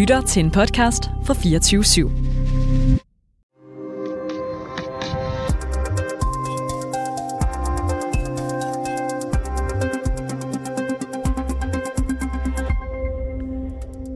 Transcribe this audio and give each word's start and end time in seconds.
lytter 0.00 0.20
til 0.20 0.44
en 0.44 0.50
podcast 0.50 1.04
fra 1.24 1.34
24 1.34 1.82
/7. 1.82 2.08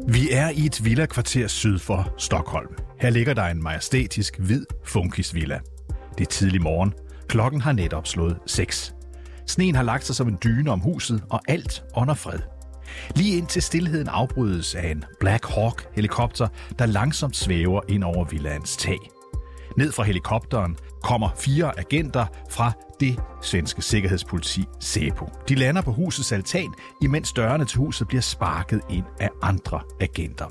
Vi 0.09 0.31
er 0.31 0.49
i 0.49 0.67
et 0.67 0.85
villa-kvarter 0.85 1.47
syd 1.49 1.79
for 1.79 2.15
Stockholm. 2.19 2.75
Her 3.01 3.11
ligger 3.11 3.35
der 3.35 3.45
en 3.45 3.63
majestætisk 3.63 4.39
hvid 4.39 4.67
funkisvilla. 4.85 5.59
Det 6.19 6.27
er 6.27 6.31
tidlig 6.31 6.63
morgen. 6.63 6.93
Klokken 7.29 7.61
har 7.61 7.73
netop 7.73 8.07
slået 8.07 8.39
6. 8.47 8.95
Sneen 9.47 9.75
har 9.75 9.83
lagt 9.83 10.05
sig 10.05 10.17
som 10.17 10.29
en 10.29 10.39
dyne 10.45 10.71
om 10.71 10.81
huset, 10.81 11.23
og 11.31 11.41
alt 11.49 11.85
under 11.97 12.15
fred. 12.15 12.39
Lige 13.17 13.37
indtil 13.37 13.63
stillheden 13.63 14.09
afbrydes 14.09 14.75
af 14.75 14.91
en 14.91 15.05
Black 15.21 15.47
Hawk 15.47 15.87
helikopter, 15.95 16.49
der 16.79 16.87
langsomt 16.87 17.37
svæver 17.37 17.81
ind 17.89 18.05
over 18.05 18.25
villaens 18.25 18.77
tag. 18.77 18.99
Ned 19.77 19.93
fra 19.93 20.03
helikopteren 20.03 20.77
kommer 21.03 21.29
fire 21.37 21.79
agenter 21.79 22.27
fra 22.51 22.73
det 23.01 23.21
svenske 23.43 23.83
sikkerhedspoliti 23.83 24.65
SEPO. 24.81 25.29
De 25.49 25.55
lander 25.55 25.83
på 25.83 25.93
husets 25.93 26.33
altan, 26.33 26.75
imens 27.03 27.33
dørene 27.33 27.65
til 27.65 27.79
huset 27.79 28.09
bliver 28.09 28.21
sparket 28.21 28.81
ind 28.91 29.05
af 29.21 29.31
andre 29.43 29.81
agenter. 30.01 30.47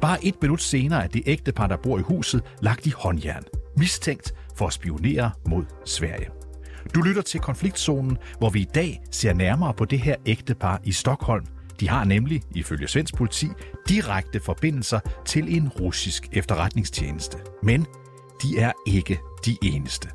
Bare 0.00 0.24
et 0.24 0.34
minut 0.42 0.62
senere 0.62 1.04
er 1.04 1.08
det 1.08 1.22
ægtepar, 1.26 1.66
der 1.66 1.76
bor 1.76 1.98
i 1.98 2.02
huset, 2.02 2.42
lagt 2.62 2.86
i 2.86 2.92
håndjern. 2.96 3.44
Mistænkt 3.76 4.34
for 4.56 4.66
at 4.66 4.72
spionere 4.72 5.30
mod 5.48 5.64
Sverige. 5.84 6.28
Du 6.94 7.00
lytter 7.00 7.22
til 7.22 7.40
konfliktzonen, 7.40 8.18
hvor 8.38 8.50
vi 8.50 8.60
i 8.60 8.68
dag 8.74 9.00
ser 9.10 9.32
nærmere 9.32 9.74
på 9.74 9.84
det 9.84 10.00
her 10.00 10.16
ægtepar 10.26 10.80
i 10.84 10.92
Stockholm. 10.92 11.46
De 11.80 11.88
har 11.88 12.04
nemlig, 12.04 12.42
ifølge 12.54 12.88
svensk 12.88 13.16
politi, 13.16 13.48
direkte 13.88 14.40
forbindelser 14.40 15.00
til 15.24 15.56
en 15.56 15.68
russisk 15.68 16.28
efterretningstjeneste. 16.32 17.38
Men 17.62 17.86
de 18.42 18.58
er 18.58 18.72
ikke 18.86 19.18
de 19.44 19.56
eneste. 19.62 20.08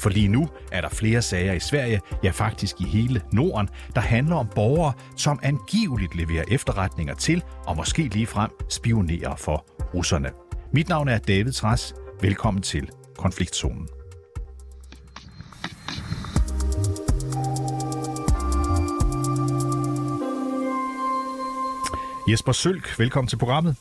For 0.00 0.10
lige 0.10 0.28
nu 0.28 0.48
er 0.72 0.80
der 0.80 0.88
flere 0.88 1.22
sager 1.22 1.52
i 1.52 1.60
Sverige, 1.60 2.00
ja 2.24 2.30
faktisk 2.30 2.80
i 2.80 2.84
hele 2.84 3.22
Norden, 3.32 3.68
der 3.94 4.00
handler 4.00 4.36
om 4.36 4.48
borgere, 4.54 4.92
som 5.16 5.40
angiveligt 5.42 6.16
leverer 6.16 6.44
efterretninger 6.50 7.14
til 7.14 7.42
og 7.66 7.76
måske 7.76 8.02
ligefrem 8.02 8.50
spionerer 8.68 9.36
for 9.36 9.66
russerne. 9.94 10.30
Mit 10.72 10.88
navn 10.88 11.08
er 11.08 11.18
David 11.18 11.52
Træs. 11.52 11.94
Velkommen 12.22 12.62
til 12.62 12.90
Konfliktzonen. 13.18 13.88
Jesper 22.28 22.52
Sølk, 22.52 22.98
velkommen 22.98 23.28
til 23.28 23.36
programmet. 23.36 23.76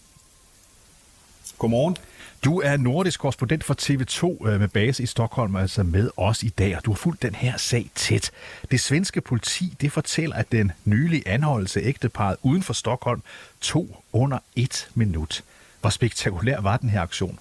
Godmorgen. 1.58 1.98
Du 2.44 2.60
er 2.60 2.78
nordisk 2.78 3.20
korrespondent 3.20 3.64
for 3.64 3.76
TV2 3.82 4.48
øh, 4.48 4.60
med 4.60 4.68
base 4.68 5.04
i 5.04 5.06
Stockholm, 5.06 5.56
altså 5.56 5.84
med 5.84 6.10
os 6.18 6.44
i 6.44 6.50
dag, 6.50 6.78
og 6.78 6.86
du 6.86 6.92
har 6.92 6.96
fulgt 6.96 7.22
den 7.22 7.36
her 7.36 7.58
sag 7.58 7.90
tæt. 7.96 8.32
Det 8.72 8.80
svenske 8.80 9.22
politi 9.22 9.76
det 9.82 9.92
fortæller, 9.92 10.36
at 10.36 10.52
den 10.52 10.72
nylige 10.86 11.28
anholdelse 11.28 11.82
af 11.82 11.88
ægteparet 11.88 12.38
uden 12.44 12.64
for 12.64 12.74
Stockholm 12.74 13.22
tog 13.62 14.04
under 14.14 14.40
et 14.56 14.90
minut. 14.96 15.44
Hvor 15.82 15.90
spektakulær 15.90 16.60
var 16.60 16.78
den 16.78 16.90
her 16.90 17.02
aktion? 17.02 17.40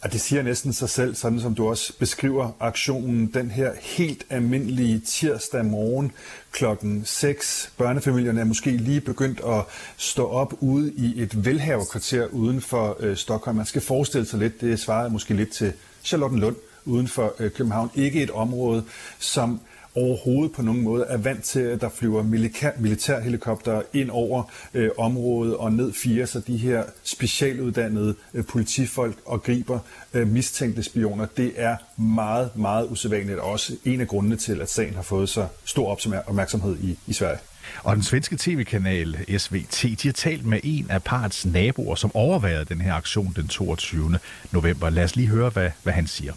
Og 0.00 0.12
det 0.12 0.20
siger 0.20 0.42
næsten 0.42 0.72
sig 0.72 0.88
selv, 0.88 1.14
sådan 1.14 1.40
som 1.40 1.54
du 1.54 1.68
også 1.68 1.92
beskriver 1.98 2.50
aktionen 2.60 3.26
den 3.26 3.50
her 3.50 3.72
helt 3.80 4.24
almindelige 4.30 4.98
tirsdag 4.98 5.64
morgen 5.64 6.12
klokken 6.52 7.02
6. 7.04 7.72
Børnefamilierne 7.78 8.40
er 8.40 8.44
måske 8.44 8.70
lige 8.70 9.00
begyndt 9.00 9.40
at 9.46 9.64
stå 9.96 10.26
op 10.26 10.54
ude 10.60 10.92
i 10.92 11.22
et 11.22 11.44
velhaverkvarter 11.44 12.26
uden 12.26 12.60
for 12.60 12.96
øh, 13.00 13.16
Stockholm. 13.16 13.56
Man 13.56 13.66
skal 13.66 13.82
forestille 13.82 14.26
sig 14.26 14.38
lidt, 14.38 14.60
det 14.60 14.80
svarer 14.80 15.08
måske 15.08 15.34
lidt 15.34 15.52
til 15.52 15.72
Charlottenlund 16.04 16.56
uden 16.84 17.08
for 17.08 17.34
øh, 17.38 17.50
København. 17.50 17.90
Ikke 17.94 18.22
et 18.22 18.30
område, 18.30 18.84
som 19.18 19.60
overhovedet 19.94 20.52
på 20.52 20.62
nogen 20.62 20.82
måde 20.82 21.04
er 21.04 21.16
vant 21.16 21.44
til, 21.44 21.60
at 21.60 21.80
der 21.80 21.88
flyver 21.88 22.22
militær, 22.22 22.70
militærhelikopter 22.78 23.82
ind 23.92 24.10
over 24.10 24.42
øh, 24.74 24.90
området 24.98 25.56
og 25.56 25.72
ned 25.72 25.92
fire, 25.92 26.26
så 26.26 26.40
de 26.40 26.56
her 26.56 26.84
specialuddannede 27.04 28.14
øh, 28.34 28.44
politifolk 28.44 29.16
og 29.24 29.42
griber 29.42 29.78
øh, 30.14 30.28
mistænkte 30.28 30.82
spioner. 30.82 31.26
Det 31.36 31.52
er 31.56 31.76
meget, 31.96 32.56
meget 32.56 32.86
usædvanligt, 32.90 33.38
og 33.38 33.50
også 33.50 33.76
en 33.84 34.00
af 34.00 34.08
grundene 34.08 34.36
til, 34.36 34.60
at 34.60 34.70
sagen 34.70 34.94
har 34.94 35.02
fået 35.02 35.28
så 35.28 35.46
stor 35.64 35.98
opmærksomhed 36.26 36.76
i, 36.80 36.98
i 37.06 37.12
Sverige. 37.12 37.38
Og 37.82 37.96
den 37.96 38.02
svenske 38.02 38.36
tv-kanal 38.38 39.38
SVT, 39.38 39.82
de 39.82 40.08
har 40.08 40.12
talt 40.12 40.46
med 40.46 40.60
en 40.62 40.86
af 40.90 41.02
parts 41.02 41.46
naboer, 41.46 41.94
som 41.94 42.10
overvejede 42.14 42.64
den 42.64 42.80
her 42.80 42.94
aktion 42.94 43.32
den 43.36 43.48
22. 43.48 44.18
november. 44.52 44.90
Lad 44.90 45.04
os 45.04 45.16
lige 45.16 45.28
høre, 45.28 45.50
hvad, 45.50 45.70
hvad 45.82 45.92
han 45.92 46.06
siger 46.06 46.32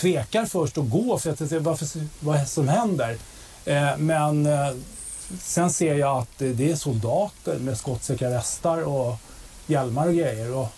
tvekar 0.00 0.44
först 0.44 0.78
att 0.78 0.90
gå 0.90 1.18
för 1.18 1.30
att 1.30 1.48
se 1.48 1.58
vad, 1.58 1.78
vad 2.20 2.48
som 2.48 2.68
händer. 2.68 3.16
Eh, 3.64 3.96
men 3.98 4.46
eh, 4.46 4.70
sen 5.40 5.70
ser 5.70 5.94
jag 5.94 6.18
att 6.18 6.38
det 6.38 6.70
är 6.70 6.76
soldater 6.76 7.58
med 7.58 7.78
skottsäkra 7.78 8.30
västar 8.30 8.82
och 8.82 9.16
hjälmar 9.66 10.06
och 10.06 10.14
grejer. 10.14 10.54
Och... 10.54 10.68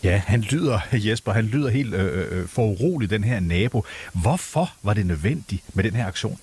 Ja, 0.00 0.16
han 0.26 0.40
lyder, 0.40 0.82
Jesper, 0.92 1.32
han 1.32 1.44
lyder 1.44 1.68
helt 1.68 1.94
øh, 1.94 2.04
øh, 2.04 2.38
øh 2.38 2.48
forurolig, 2.48 3.10
den 3.10 3.24
her 3.24 3.40
nabo. 3.40 3.84
Hvorfor 4.12 4.70
var 4.82 4.94
det 4.94 5.06
nødvendigt 5.06 5.62
med 5.74 5.84
den 5.84 5.94
her 5.94 6.06
aktion? 6.06 6.38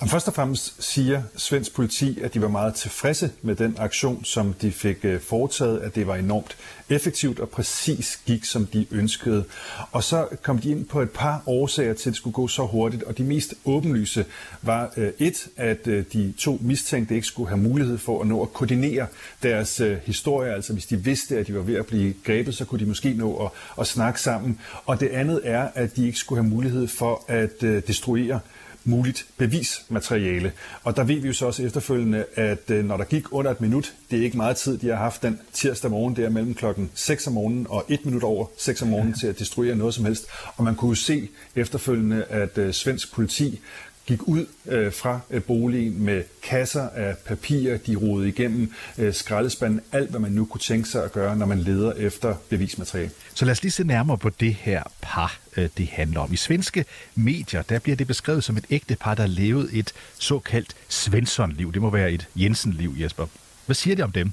Og 0.00 0.08
først 0.08 0.28
og 0.28 0.34
fremmest 0.34 0.84
siger 0.84 1.22
svensk 1.36 1.74
politi, 1.74 2.20
at 2.20 2.34
de 2.34 2.42
var 2.42 2.48
meget 2.48 2.74
tilfredse 2.74 3.30
med 3.42 3.56
den 3.56 3.76
aktion, 3.78 4.24
som 4.24 4.52
de 4.52 4.72
fik 4.72 5.04
øh, 5.04 5.20
foretaget, 5.20 5.78
at 5.78 5.94
det 5.94 6.06
var 6.06 6.16
enormt 6.16 6.56
effektivt 6.88 7.40
og 7.40 7.48
præcis 7.48 8.20
gik, 8.26 8.44
som 8.44 8.66
de 8.66 8.86
ønskede. 8.90 9.44
Og 9.92 10.04
så 10.04 10.28
kom 10.42 10.58
de 10.58 10.70
ind 10.70 10.86
på 10.86 11.00
et 11.00 11.10
par 11.10 11.42
årsager 11.46 11.94
til, 11.94 12.08
at 12.08 12.12
det 12.12 12.16
skulle 12.16 12.34
gå 12.34 12.48
så 12.48 12.66
hurtigt, 12.66 13.02
og 13.02 13.18
de 13.18 13.22
mest 13.22 13.54
åbenlyse 13.64 14.24
var 14.62 14.92
øh, 14.96 15.12
et, 15.18 15.48
at 15.56 15.86
øh, 15.86 16.04
de 16.12 16.34
to 16.38 16.58
mistænkte 16.60 17.14
ikke 17.14 17.26
skulle 17.26 17.48
have 17.48 17.60
mulighed 17.60 17.98
for 17.98 18.20
at 18.20 18.26
nå 18.26 18.42
at 18.42 18.52
koordinere 18.52 19.06
deres 19.42 19.80
øh, 19.80 19.98
historie, 20.04 20.54
altså 20.54 20.72
hvis 20.72 20.86
de 20.86 20.96
vidste, 20.96 21.38
at 21.38 21.46
de 21.46 21.54
var 21.54 21.62
ved 21.62 21.74
at 21.74 21.86
blive 21.86 22.14
grebet, 22.24 22.54
så 22.54 22.64
kunne 22.64 22.80
de 22.80 22.86
måske 22.86 23.14
nå 23.14 23.36
at, 23.36 23.50
at 23.80 23.86
snakke 23.86 24.20
sammen. 24.20 24.60
Og 24.86 25.00
det 25.00 25.08
andet 25.08 25.40
er, 25.44 25.68
at 25.74 25.96
de 25.96 26.06
ikke 26.06 26.18
skulle 26.18 26.42
have 26.42 26.50
mulighed 26.50 26.88
for 26.88 27.24
at 27.28 27.62
øh, 27.62 27.82
destruere 27.86 28.40
muligt 28.86 29.26
bevismateriale. 29.36 30.52
Og 30.84 30.96
der 30.96 31.04
ved 31.04 31.20
vi 31.20 31.26
jo 31.26 31.32
så 31.32 31.46
også 31.46 31.62
efterfølgende, 31.62 32.24
at 32.34 32.70
øh, 32.70 32.84
når 32.84 32.96
der 32.96 33.04
gik 33.04 33.32
under 33.32 33.50
et 33.50 33.60
minut, 33.60 33.94
det 34.10 34.18
er 34.18 34.24
ikke 34.24 34.36
meget 34.36 34.56
tid, 34.56 34.78
de 34.78 34.88
har 34.88 34.96
haft 34.96 35.22
den 35.22 35.40
tirsdag 35.52 35.90
morgen, 35.90 36.16
der 36.16 36.28
mellem 36.28 36.54
klokken 36.54 36.90
6 36.94 37.26
om 37.26 37.32
morgenen 37.32 37.66
og 37.68 37.84
1 37.88 38.04
minut 38.06 38.22
over 38.22 38.46
6 38.58 38.82
om 38.82 38.88
morgenen 38.88 39.14
til 39.14 39.26
at 39.26 39.38
destruere 39.38 39.76
noget 39.76 39.94
som 39.94 40.04
helst. 40.04 40.26
Og 40.56 40.64
man 40.64 40.74
kunne 40.74 40.88
jo 40.88 40.94
se 40.94 41.28
efterfølgende, 41.56 42.24
at 42.24 42.58
øh, 42.58 42.72
svensk 42.72 43.14
politi 43.14 43.60
gik 44.06 44.28
ud 44.28 44.46
øh, 44.66 44.92
fra 44.92 45.20
øh, 45.30 45.42
boligen 45.42 46.04
med 46.04 46.22
kasser 46.42 46.88
af 46.88 47.16
papir, 47.16 47.76
de 47.76 47.96
rodede 47.96 48.28
igennem 48.28 48.72
øh, 48.98 49.14
skraldespanden, 49.14 49.80
alt 49.92 50.10
hvad 50.10 50.20
man 50.20 50.32
nu 50.32 50.44
kunne 50.44 50.60
tænke 50.60 50.88
sig 50.88 51.04
at 51.04 51.12
gøre, 51.12 51.36
når 51.36 51.46
man 51.46 51.58
leder 51.58 51.92
efter 51.92 52.34
bevismateriale. 52.48 53.10
Så 53.34 53.44
lad 53.44 53.52
os 53.52 53.62
lige 53.62 53.72
se 53.72 53.84
nærmere 53.84 54.18
på 54.18 54.30
det 54.30 54.54
her 54.54 54.82
par, 55.00 55.38
øh, 55.56 55.68
det 55.78 55.88
handler 55.88 56.20
om. 56.20 56.32
I 56.32 56.36
svenske 56.36 56.84
medier, 57.14 57.62
der 57.62 57.78
bliver 57.78 57.96
det 57.96 58.06
beskrevet 58.06 58.44
som 58.44 58.56
et 58.56 58.64
ægte 58.70 58.96
par, 59.00 59.14
der 59.14 59.26
levede 59.26 59.72
et 59.72 59.92
såkaldt 60.18 60.76
Svensson-liv. 60.88 61.72
Det 61.72 61.82
må 61.82 61.90
være 61.90 62.12
et 62.12 62.28
Jensen-liv, 62.36 62.94
Jesper. 63.00 63.26
Hvad 63.66 63.74
siger 63.74 63.96
det 63.96 64.04
om 64.04 64.12
dem? 64.12 64.32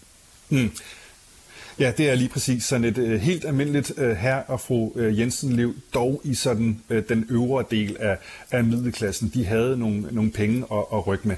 Mm. 0.49 0.71
Ja, 1.79 1.91
det 1.97 2.09
er 2.09 2.15
lige 2.15 2.29
præcis 2.29 2.63
sådan 2.63 2.85
et 2.85 2.97
øh, 2.97 3.21
helt 3.21 3.45
almindeligt 3.45 3.93
øh, 3.97 4.15
herr 4.15 4.35
og 4.35 4.59
fru 4.59 4.91
øh, 4.95 5.19
Jensen-liv, 5.19 5.75
dog 5.93 6.21
i 6.23 6.35
sådan 6.35 6.79
øh, 6.89 7.03
den 7.09 7.25
øvre 7.29 7.63
del 7.71 7.97
af, 7.99 8.17
af 8.51 8.63
middelklassen. 8.63 9.31
De 9.33 9.45
havde 9.45 9.77
nogle, 9.77 10.07
nogle 10.11 10.31
penge 10.31 10.65
at, 10.71 10.83
at 10.93 11.07
rykke 11.07 11.27
med. 11.27 11.35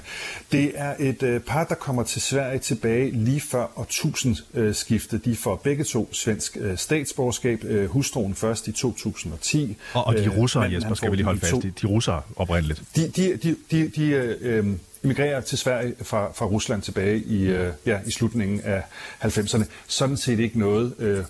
Det 0.52 0.72
er 0.74 0.94
et 0.98 1.22
øh, 1.22 1.40
par, 1.40 1.64
der 1.64 1.74
kommer 1.74 2.02
til 2.02 2.22
Sverige 2.22 2.58
tilbage 2.58 3.10
lige 3.10 3.40
før 3.40 3.66
årtusindskiftet. 3.76 5.24
De 5.24 5.36
får 5.36 5.56
begge 5.56 5.84
to 5.84 6.08
svensk 6.12 6.56
øh, 6.60 6.78
statsborgerskab. 6.78 7.64
Øh, 7.64 7.90
hustruen 7.90 8.34
først 8.34 8.68
i 8.68 8.72
2010. 8.72 9.76
Og, 9.92 10.06
og 10.06 10.14
de 10.14 10.24
øh, 10.24 10.36
russere, 10.36 10.62
Jesper, 10.62 10.94
skal 10.94 11.10
vi 11.10 11.16
lige 11.16 11.24
holde 11.24 11.40
fast 11.40 11.64
i. 11.64 11.70
De 11.82 11.86
russere 11.86 12.22
oprindeligt. 12.36 12.82
De, 12.96 13.08
de, 13.08 13.36
de, 13.36 13.56
de, 13.70 13.88
de 13.88 14.06
øh, 14.06 14.36
øh 14.40 14.66
emigrerer 15.06 15.40
til 15.40 15.58
Sverige 15.58 15.94
fra, 16.02 16.32
fra 16.32 16.46
Rusland 16.46 16.82
tilbage 16.82 17.18
i, 17.18 17.46
øh, 17.46 17.72
ja, 17.86 17.98
i 18.06 18.10
slutningen 18.10 18.60
af 18.60 18.82
90'erne. 19.22 19.64
Sådan 19.86 20.16
set 20.16 20.38
ikke 20.38 20.58
noget 20.58 20.94
øh, 20.98 21.24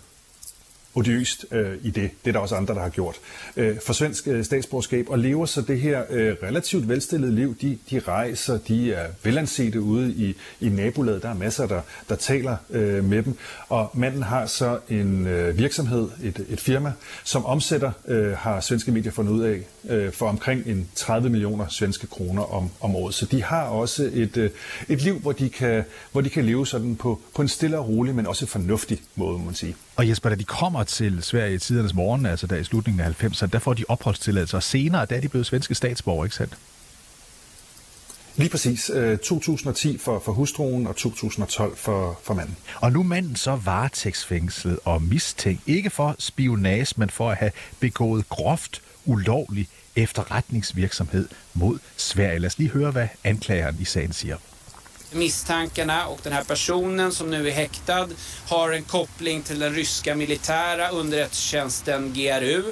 odiøst 0.97 1.47
øh, 1.53 1.75
i 1.83 1.91
det. 1.91 2.11
Det 2.25 2.31
er 2.31 2.33
der 2.33 2.41
også 2.41 2.55
andre, 2.55 2.75
der 2.75 2.81
har 2.81 2.89
gjort. 2.89 3.17
Øh, 3.57 3.77
for 3.87 3.93
svensk 3.93 4.29
øh, 4.29 4.45
statsborgerskab 4.45 5.09
og 5.09 5.19
lever 5.19 5.47
så 5.47 5.61
det 5.61 5.81
her 5.81 6.03
øh, 6.11 6.37
relativt 6.43 6.89
velstillede 6.89 7.35
liv. 7.35 7.57
De, 7.61 7.79
de 7.91 7.99
rejser, 7.99 8.59
de 8.59 8.93
er 8.93 9.07
velansete 9.23 9.81
ude 9.81 10.11
i, 10.11 10.37
i 10.61 10.69
nabolaget. 10.69 11.23
Der 11.23 11.29
er 11.29 11.35
masser, 11.35 11.67
der, 11.67 11.81
der 12.09 12.17
taler 12.17 12.57
øh, 12.71 13.05
med 13.05 13.23
dem. 13.23 13.37
Og 13.69 13.91
manden 13.95 14.23
har 14.23 14.47
så 14.47 14.79
en 14.89 15.27
øh, 15.27 15.59
virksomhed, 15.59 16.09
et, 16.23 16.47
et 16.49 16.61
firma, 16.61 16.93
som 17.25 17.47
omsætter, 17.47 17.93
øh, 18.09 18.33
har 18.33 18.61
svenske 18.61 18.93
medier 18.93 19.13
fundet 19.13 19.33
ud 19.33 19.43
af, 19.43 19.61
øh, 19.89 20.13
for 20.13 20.29
omkring 20.29 20.67
en 20.67 20.89
30 20.95 21.31
millioner 21.31 21.69
svenske 21.69 22.07
kroner 22.07 22.55
om, 22.55 22.71
om 22.81 22.97
året. 22.97 23.15
Så 23.15 23.27
de 23.27 23.43
har 23.43 23.63
også 23.63 24.11
et, 24.13 24.37
øh, 24.37 24.51
et 24.89 25.03
liv, 25.03 25.19
hvor 25.19 25.33
de, 25.33 25.49
kan, 25.49 25.85
hvor 26.13 26.21
de 26.21 26.29
kan 26.29 26.45
leve 26.45 26.67
sådan 26.67 26.97
på, 26.97 27.21
på 27.35 27.43
en 27.43 27.49
stille 27.49 27.79
og 27.79 27.89
rolig, 27.89 28.15
men 28.15 28.27
også 28.27 28.47
fornuftig 28.47 29.01
måde, 29.17 29.39
må 29.39 29.45
man 29.45 29.55
sige. 29.55 29.77
Og 29.97 30.09
Jesper, 30.09 30.29
da 30.29 30.35
de 30.35 30.45
kommer 30.45 30.85
til 30.85 31.23
Sverige 31.23 31.55
i 31.55 31.59
tidernes 31.59 31.95
morgen, 31.95 32.27
altså 32.27 32.47
der 32.47 32.57
i 32.57 32.65
slutningen 32.65 33.01
af 33.01 33.25
90'erne, 33.25 33.47
der 33.47 33.59
får 33.59 33.75
de 33.75 33.85
opholdstilladelse, 33.89 34.57
og 34.57 34.63
senere 34.63 35.07
der 35.07 35.17
er 35.17 35.21
de 35.21 35.29
blevet 35.29 35.47
svenske 35.47 35.75
statsborger, 35.75 36.25
ikke 36.25 36.37
sandt? 36.37 36.59
Lige 38.37 38.49
præcis. 38.49 38.91
2010 39.23 39.95
øh, 39.95 40.01
for, 40.01 40.19
for 40.19 40.33
hustruen 40.33 40.87
og 40.87 40.97
2012 40.97 41.77
for, 41.77 42.21
for 42.23 42.35
manden. 42.35 42.57
Og 42.81 42.93
nu 42.93 43.03
manden 43.03 43.37
så 43.37 43.57
varetægtsfængslet 43.57 44.79
og 44.85 45.03
mistænkt, 45.03 45.63
ikke 45.67 45.91
for 45.91 46.17
spionage, 46.19 46.95
men 46.97 47.11
for 47.11 47.31
at 47.31 47.37
have 47.37 47.51
begået 47.81 48.29
groft 48.29 48.83
ulovlig 49.05 49.69
efterretningsvirksomhed 49.97 51.29
mod 51.55 51.79
Sverige. 51.97 52.39
Lad 52.39 52.47
os 52.47 52.59
lige 52.59 52.71
høre, 52.71 52.91
hvad 52.91 53.09
anklageren 53.25 53.77
i 53.81 53.85
sagen 53.85 54.13
siger. 54.13 54.37
Misstankarna 55.17 56.07
och 56.07 56.21
den 56.23 56.33
här 56.33 56.45
personen 56.45 57.13
som 57.13 57.31
nu 57.31 57.49
är 57.49 57.53
häktad 57.53 58.09
har 58.49 58.73
en 58.73 58.83
koppling 58.83 59.43
till 59.43 59.59
den 59.59 59.75
ryska 59.75 60.15
militära 60.15 60.89
underrättelsetjänsten 60.89 62.13
GRU. 62.15 62.63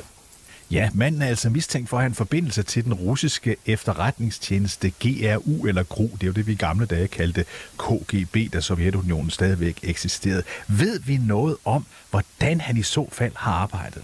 Ja, 0.70 0.90
manden 0.94 1.22
er 1.22 1.26
altså 1.26 1.50
mistænkt 1.50 1.88
for 1.88 1.96
at 1.96 2.02
have 2.02 2.08
en 2.08 2.14
forbindelse 2.14 2.62
til 2.62 2.84
den 2.84 2.94
russiske 2.94 3.56
efterretningstjeneste 3.66 4.90
GRU 4.90 5.66
eller 5.66 5.82
GRU. 5.82 6.08
Det 6.14 6.22
er 6.22 6.26
jo 6.26 6.32
det, 6.32 6.46
vi 6.46 6.52
i 6.52 6.56
gamle 6.56 6.86
dage 6.86 7.08
kaldte 7.08 7.44
KGB, 7.76 8.36
da 8.52 8.60
Sovjetunionen 8.60 9.30
stadigvæk 9.30 9.80
eksisterede. 9.82 10.42
Ved 10.68 11.00
vi 11.00 11.16
noget 11.16 11.56
om, 11.64 11.86
hvordan 12.10 12.60
han 12.60 12.76
i 12.76 12.82
så 12.82 13.08
fald 13.12 13.32
har 13.36 13.52
arbejdet? 13.52 14.02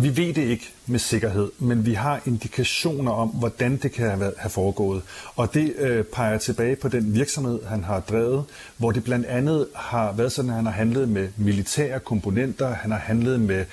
Vi 0.00 0.16
ved 0.16 0.34
det 0.34 0.42
ikke 0.42 0.72
med 0.86 0.98
sikkerhed, 0.98 1.50
men 1.58 1.86
vi 1.86 1.92
har 1.92 2.20
indikationer 2.26 3.12
om, 3.12 3.28
hvordan 3.28 3.76
det 3.76 3.92
kan 3.92 4.08
have 4.36 4.50
foregået. 4.50 5.02
Og 5.36 5.54
det 5.54 5.74
øh, 5.78 6.04
peger 6.04 6.38
tilbage 6.38 6.76
på 6.76 6.88
den 6.88 7.14
virksomhed, 7.14 7.64
han 7.64 7.84
har 7.84 8.00
drevet, 8.00 8.44
hvor 8.76 8.92
det 8.92 9.04
blandt 9.04 9.26
andet 9.26 9.66
har 9.74 10.12
været 10.12 10.32
sådan, 10.32 10.50
at 10.50 10.56
han 10.56 10.64
har 10.64 10.72
handlet 10.72 11.08
med 11.08 11.28
militære 11.36 12.00
komponenter, 12.00 12.74
han 12.74 12.90
har 12.90 12.98
handlet 12.98 13.40
med 13.40 13.64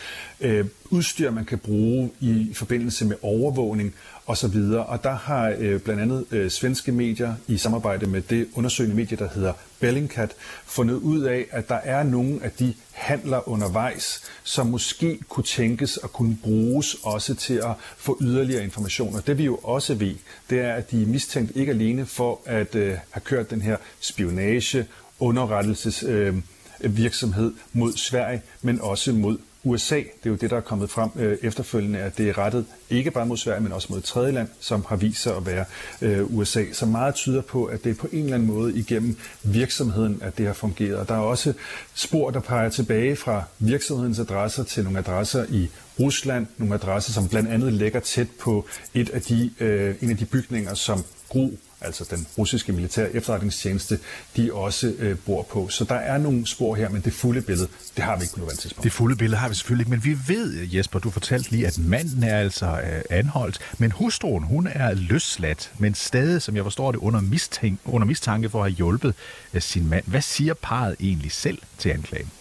øh, 0.41 0.65
udstyr, 0.89 1.31
man 1.31 1.45
kan 1.45 1.57
bruge 1.57 2.11
i 2.19 2.51
forbindelse 2.53 3.05
med 3.05 3.15
overvågning 3.21 3.93
og 4.25 4.37
så 4.37 4.47
videre. 4.47 4.85
Og 4.85 5.03
der 5.03 5.15
har 5.15 5.55
øh, 5.57 5.79
blandt 5.79 6.01
andet 6.01 6.25
øh, 6.31 6.51
svenske 6.51 6.91
medier 6.91 7.33
i 7.47 7.57
samarbejde 7.57 8.05
med 8.05 8.21
det 8.21 8.47
undersøgende 8.55 8.95
medie, 8.95 9.17
der 9.17 9.29
hedder 9.35 9.53
Bellingcat, 9.79 10.31
fundet 10.65 10.95
ud 10.95 11.21
af, 11.21 11.45
at 11.51 11.69
der 11.69 11.75
er 11.75 12.03
nogle 12.03 12.39
af 12.43 12.51
de 12.51 12.73
handler 12.91 13.49
undervejs, 13.49 14.21
som 14.43 14.67
måske 14.67 15.19
kunne 15.29 15.43
tænkes 15.43 15.99
at 16.03 16.13
kunne 16.13 16.37
bruges 16.43 16.95
også 17.03 17.35
til 17.35 17.53
at 17.53 17.71
få 17.97 18.17
yderligere 18.21 18.63
informationer. 18.63 19.21
Det 19.21 19.37
vi 19.37 19.45
jo 19.45 19.55
også 19.55 19.93
ved, 19.93 20.15
det 20.49 20.59
er, 20.59 20.73
at 20.73 20.91
de 20.91 21.01
er 21.01 21.07
mistænkt 21.07 21.51
ikke 21.55 21.71
alene 21.71 22.05
for 22.05 22.41
at 22.45 22.75
øh, 22.75 22.97
have 23.11 23.21
kørt 23.23 23.49
den 23.49 23.61
her 23.61 23.77
spionage, 23.99 24.87
underrettelses 25.19 26.03
øh, 26.03 26.35
virksomhed 26.79 27.53
mod 27.73 27.93
Sverige, 27.93 28.41
men 28.61 28.81
også 28.81 29.11
mod 29.11 29.37
USA. 29.65 29.95
Det 29.95 30.25
er 30.25 30.29
jo 30.29 30.35
det, 30.35 30.49
der 30.49 30.57
er 30.57 30.61
kommet 30.61 30.89
frem 30.89 31.09
øh, 31.15 31.37
efterfølgende, 31.41 31.99
at 31.99 32.17
det 32.17 32.29
er 32.29 32.37
rettet 32.37 32.65
ikke 32.89 33.11
bare 33.11 33.25
mod 33.25 33.37
Sverige, 33.37 33.61
men 33.61 33.71
også 33.71 33.87
mod 33.89 34.01
tredje 34.01 34.31
land, 34.31 34.47
som 34.59 34.85
har 34.89 34.95
vist 34.95 35.21
sig 35.21 35.35
at 35.35 35.45
være 35.45 35.65
øh, 36.01 36.37
USA. 36.37 36.63
Så 36.73 36.85
meget 36.85 37.15
tyder 37.15 37.41
på, 37.41 37.65
at 37.65 37.83
det 37.83 37.89
er 37.89 37.95
på 37.95 38.07
en 38.11 38.23
eller 38.23 38.33
anden 38.35 38.47
måde 38.47 38.77
igennem 38.77 39.17
virksomheden, 39.43 40.19
at 40.21 40.37
det 40.37 40.45
har 40.45 40.53
fungeret. 40.53 40.95
Og 40.95 41.07
der 41.07 41.15
er 41.15 41.19
også 41.19 41.53
spor, 41.93 42.29
der 42.31 42.39
peger 42.39 42.69
tilbage 42.69 43.15
fra 43.15 43.43
virksomhedens 43.59 44.19
adresser 44.19 44.63
til 44.63 44.83
nogle 44.83 44.99
adresser 44.99 45.45
i 45.49 45.69
Rusland, 45.99 46.47
nogle 46.57 46.73
adresser, 46.73 47.11
som 47.11 47.27
blandt 47.27 47.49
andet 47.49 47.73
ligger 47.73 47.99
tæt 47.99 48.27
på 48.39 48.65
et 48.93 49.09
af 49.09 49.21
de, 49.21 49.51
øh, 49.59 49.95
en 50.01 50.09
af 50.09 50.17
de 50.17 50.25
bygninger, 50.25 50.73
som 50.73 51.03
Gro 51.29 51.57
altså 51.81 52.05
den 52.09 52.27
russiske 52.37 52.71
militære 52.71 53.15
efterretningstjeneste, 53.15 53.99
de 54.35 54.53
også 54.53 54.93
øh, 54.99 55.17
bor 55.25 55.43
på. 55.43 55.69
Så 55.69 55.83
der 55.83 55.95
er 55.95 56.17
nogle 56.17 56.47
spor 56.47 56.75
her, 56.75 56.89
men 56.89 57.01
det 57.01 57.13
fulde 57.13 57.41
billede, 57.41 57.67
det 57.95 58.03
har 58.03 58.17
vi 58.17 58.23
ikke 58.23 58.33
på 58.33 58.39
nuværende 58.39 58.61
tidspunkt. 58.61 58.83
Det 58.83 58.91
fulde 58.91 59.15
billede 59.15 59.39
har 59.39 59.49
vi 59.49 59.55
selvfølgelig 59.55 59.81
ikke, 59.81 59.91
men 59.91 60.03
vi 60.03 60.17
ved, 60.27 60.67
Jesper, 60.73 60.99
du 60.99 61.09
fortalte 61.09 61.51
lige, 61.51 61.67
at 61.67 61.77
manden 61.77 62.23
er 62.23 62.39
altså 62.39 62.65
øh, 62.65 63.01
anholdt, 63.09 63.59
men 63.77 63.91
hustruen, 63.91 64.43
hun 64.43 64.67
er 64.71 64.93
løsladt, 64.93 65.71
men 65.77 65.95
stadig, 65.95 66.41
som 66.41 66.55
jeg 66.55 66.63
forstår 66.63 66.91
det, 66.91 66.99
under, 66.99 67.21
mistænk, 67.21 67.79
under 67.85 68.07
mistanke 68.07 68.49
for 68.49 68.63
at 68.63 68.71
have 68.71 68.75
hjulpet 68.75 69.13
øh, 69.53 69.61
sin 69.61 69.89
mand. 69.89 70.03
Hvad 70.07 70.21
siger 70.21 70.53
parret 70.53 70.95
egentlig 70.99 71.31
selv 71.31 71.57
til 71.77 71.89
anklagen? 71.89 72.31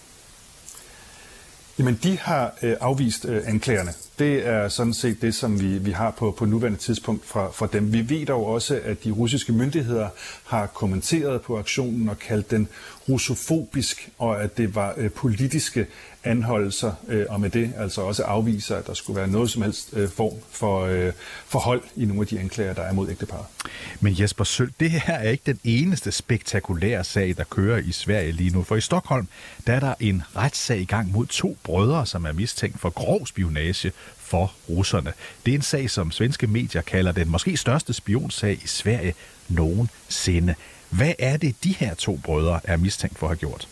Jamen, 1.78 1.98
de 2.02 2.18
har 2.18 2.54
øh, 2.62 2.76
afvist 2.80 3.24
øh, 3.24 3.42
anklagerne. 3.46 3.92
Det 4.18 4.46
er 4.46 4.68
sådan 4.68 4.94
set 4.94 5.22
det, 5.22 5.34
som 5.34 5.60
vi, 5.60 5.78
vi 5.78 5.90
har 5.90 6.10
på, 6.10 6.30
på 6.30 6.44
nuværende 6.44 6.78
tidspunkt 6.78 7.26
fra, 7.26 7.50
fra 7.50 7.68
dem. 7.72 7.92
Vi 7.92 8.08
ved 8.08 8.26
dog 8.26 8.46
også, 8.46 8.80
at 8.84 9.04
de 9.04 9.10
russiske 9.10 9.52
myndigheder 9.52 10.08
har 10.44 10.66
kommenteret 10.66 11.42
på 11.42 11.58
aktionen 11.58 12.08
og 12.08 12.18
kaldt 12.18 12.50
den 12.50 12.68
russofobisk, 13.08 14.08
og 14.18 14.42
at 14.42 14.56
det 14.56 14.74
var 14.74 14.94
øh, 14.96 15.10
politiske 15.10 15.86
anholdelser, 16.24 16.92
øh, 17.08 17.26
og 17.28 17.40
med 17.40 17.50
det 17.50 17.72
altså 17.76 18.00
også 18.00 18.22
afviser, 18.22 18.76
at 18.76 18.86
der 18.86 18.94
skulle 18.94 19.16
være 19.16 19.28
noget 19.28 19.50
som 19.50 19.62
helst 19.62 19.88
øh, 19.92 20.08
form 20.08 20.34
for 20.50 20.80
øh, 20.80 21.12
forhold 21.46 21.82
i 21.96 22.04
nogle 22.04 22.20
af 22.20 22.26
de 22.26 22.40
anklager, 22.40 22.72
der 22.72 22.82
er 22.82 22.92
mod 22.92 23.08
ægteparet. 23.08 23.46
Men 24.00 24.14
Jesper 24.20 24.44
Søl, 24.44 24.72
det 24.80 24.90
her 24.90 25.14
er 25.14 25.30
ikke 25.30 25.42
den 25.46 25.60
eneste 25.64 26.12
spektakulære 26.12 27.04
sag, 27.04 27.34
der 27.36 27.44
kører 27.44 27.78
i 27.78 27.92
Sverige 27.92 28.32
lige 28.32 28.50
nu. 28.50 28.62
For 28.62 28.76
i 28.76 28.80
Stockholm, 28.80 29.28
der 29.66 29.72
er 29.72 29.80
der 29.80 29.94
en 30.00 30.22
retssag 30.36 30.78
i 30.78 30.84
gang 30.84 31.12
mod 31.12 31.26
to 31.26 31.56
brødre, 31.62 32.06
som 32.06 32.24
er 32.24 32.32
mistænkt 32.32 32.80
for 32.80 32.90
grov 32.90 33.26
spionage 33.26 33.92
for 34.16 34.52
russerne. 34.68 35.12
Det 35.46 35.50
er 35.50 35.54
en 35.54 35.62
sag, 35.62 35.90
som 35.90 36.10
svenske 36.10 36.46
medier 36.46 36.82
kalder 36.82 37.12
den 37.12 37.30
måske 37.30 37.56
største 37.56 37.92
spionsag 37.92 38.60
i 38.64 38.66
Sverige 38.66 39.14
nogensinde. 39.48 40.54
Hvad 40.90 41.12
er 41.18 41.36
det, 41.36 41.54
de 41.64 41.72
her 41.72 41.94
to 41.94 42.20
brødre 42.24 42.60
er 42.64 42.76
mistænkt 42.76 43.18
for 43.18 43.26
at 43.26 43.30
have 43.30 43.38
gjort? 43.38 43.68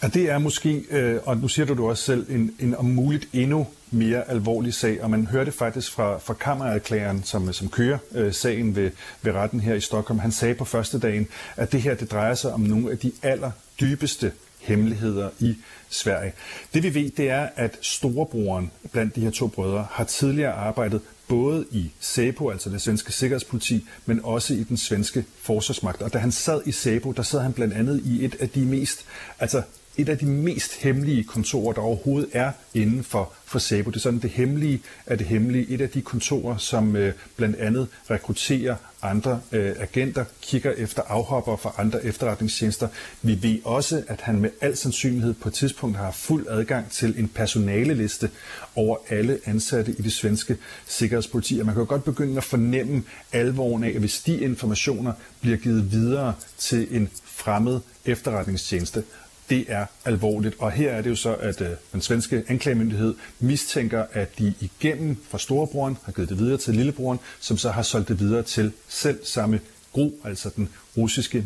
At 0.00 0.14
det 0.14 0.30
er 0.30 0.38
måske, 0.38 0.84
øh, 0.90 1.20
og 1.24 1.36
nu 1.36 1.48
siger 1.48 1.66
du 1.66 1.72
det 1.72 1.80
også 1.80 2.04
selv, 2.04 2.26
en, 2.30 2.54
en 2.58 2.74
om 2.74 2.84
muligt 2.84 3.28
endnu 3.32 3.66
mere 3.90 4.30
alvorlig 4.30 4.74
sag, 4.74 5.02
og 5.02 5.10
man 5.10 5.26
hørte 5.26 5.52
faktisk 5.52 5.92
fra, 5.92 6.18
fra 6.18 6.34
kammererklageren, 6.34 7.22
som, 7.24 7.52
som 7.52 7.68
kører 7.68 7.98
øh, 8.12 8.32
sagen 8.32 8.76
ved, 8.76 8.90
ved 9.22 9.32
retten 9.32 9.60
her 9.60 9.74
i 9.74 9.80
Stockholm. 9.80 10.18
Han 10.18 10.32
sagde 10.32 10.54
på 10.54 10.64
første 10.64 10.98
dagen, 10.98 11.28
at 11.56 11.72
det 11.72 11.82
her 11.82 11.94
det 11.94 12.10
drejer 12.10 12.34
sig 12.34 12.52
om 12.52 12.60
nogle 12.60 12.90
af 12.90 12.98
de 12.98 13.12
allerdybeste 13.22 14.32
hemmeligheder 14.68 15.30
i 15.38 15.56
Sverige. 15.88 16.32
Det 16.74 16.82
vi 16.82 16.94
ved, 16.94 17.10
det 17.10 17.30
er, 17.30 17.48
at 17.56 17.78
storebroren 17.80 18.70
blandt 18.92 19.16
de 19.16 19.20
her 19.20 19.30
to 19.30 19.46
brødre 19.46 19.86
har 19.90 20.04
tidligere 20.04 20.52
arbejdet 20.52 21.00
både 21.28 21.66
i 21.70 21.90
SEPO, 22.00 22.50
altså 22.50 22.70
det 22.70 22.82
svenske 22.82 23.12
sikkerhedspoliti, 23.12 23.86
men 24.06 24.20
også 24.24 24.54
i 24.54 24.62
den 24.62 24.76
svenske 24.76 25.24
forsvarsmagt. 25.42 26.02
Og 26.02 26.12
da 26.12 26.18
han 26.18 26.32
sad 26.32 26.62
i 26.66 26.72
SEPO, 26.72 27.12
der 27.12 27.22
sad 27.22 27.40
han 27.40 27.52
blandt 27.52 27.74
andet 27.74 28.02
i 28.04 28.24
et 28.24 28.36
af 28.40 28.48
de 28.48 28.60
mest, 28.60 29.04
altså 29.38 29.62
et 29.98 30.08
af 30.08 30.18
de 30.18 30.26
mest 30.26 30.74
hemmelige 30.74 31.24
kontorer, 31.24 31.72
der 31.72 31.80
overhovedet 31.80 32.30
er 32.32 32.52
inden 32.74 33.04
for, 33.04 33.32
for 33.44 33.58
SABO. 33.58 33.90
Det 33.90 33.96
er 33.96 34.00
sådan 34.00 34.18
det 34.18 34.30
hemmelige 34.30 34.82
af 35.06 35.18
det 35.18 35.26
hemmelige. 35.26 35.68
Et 35.68 35.80
af 35.80 35.90
de 35.90 36.00
kontorer, 36.00 36.56
som 36.56 36.96
øh, 36.96 37.12
blandt 37.36 37.56
andet 37.56 37.88
rekrutterer 38.10 38.76
andre 39.02 39.40
øh, 39.52 39.74
agenter, 39.78 40.24
kigger 40.42 40.72
efter 40.72 41.02
afhopper 41.02 41.56
fra 41.56 41.74
andre 41.78 42.04
efterretningstjenester. 42.04 42.88
Vi 43.22 43.42
ved 43.42 43.58
også, 43.64 44.02
at 44.08 44.20
han 44.20 44.40
med 44.40 44.50
al 44.60 44.76
sandsynlighed 44.76 45.34
på 45.34 45.48
et 45.48 45.54
tidspunkt 45.54 45.96
har 45.96 46.10
fuld 46.10 46.46
adgang 46.48 46.90
til 46.90 47.14
en 47.18 47.28
personaleliste 47.28 48.30
over 48.74 48.96
alle 49.08 49.38
ansatte 49.44 49.94
i 49.98 50.02
det 50.02 50.12
svenske 50.12 50.56
sikkerhedspoliti. 50.86 51.58
Og 51.58 51.66
man 51.66 51.74
kan 51.74 51.82
jo 51.82 51.88
godt 51.88 52.04
begynde 52.04 52.36
at 52.36 52.44
fornemme 52.44 53.02
alvoren 53.32 53.84
af, 53.84 53.88
at 53.88 53.98
hvis 53.98 54.20
de 54.20 54.40
informationer 54.40 55.12
bliver 55.40 55.56
givet 55.56 55.92
videre 55.92 56.34
til 56.58 56.88
en 56.90 57.08
fremmed 57.24 57.80
efterretningstjeneste, 58.04 59.04
det 59.50 59.64
er 59.68 59.86
alvorligt. 60.04 60.54
Og 60.58 60.72
her 60.72 60.92
er 60.92 61.02
det 61.02 61.10
jo 61.10 61.16
så, 61.16 61.34
at 61.34 61.60
øh, 61.60 61.68
den 61.92 62.00
svenske 62.00 62.44
anklagemyndighed 62.48 63.14
mistænker, 63.40 64.04
at 64.12 64.38
de 64.38 64.54
igennem 64.60 65.16
fra 65.30 65.38
storebroren 65.38 65.96
har 66.04 66.12
givet 66.12 66.28
det 66.28 66.38
videre 66.38 66.58
til 66.58 66.74
lillebroren, 66.74 67.18
som 67.40 67.58
så 67.58 67.70
har 67.70 67.82
solgt 67.82 68.08
det 68.08 68.20
videre 68.20 68.42
til 68.42 68.72
selv 68.88 69.24
samme 69.24 69.60
GRU, 69.92 70.12
altså 70.24 70.50
den 70.56 70.68
russiske 70.96 71.44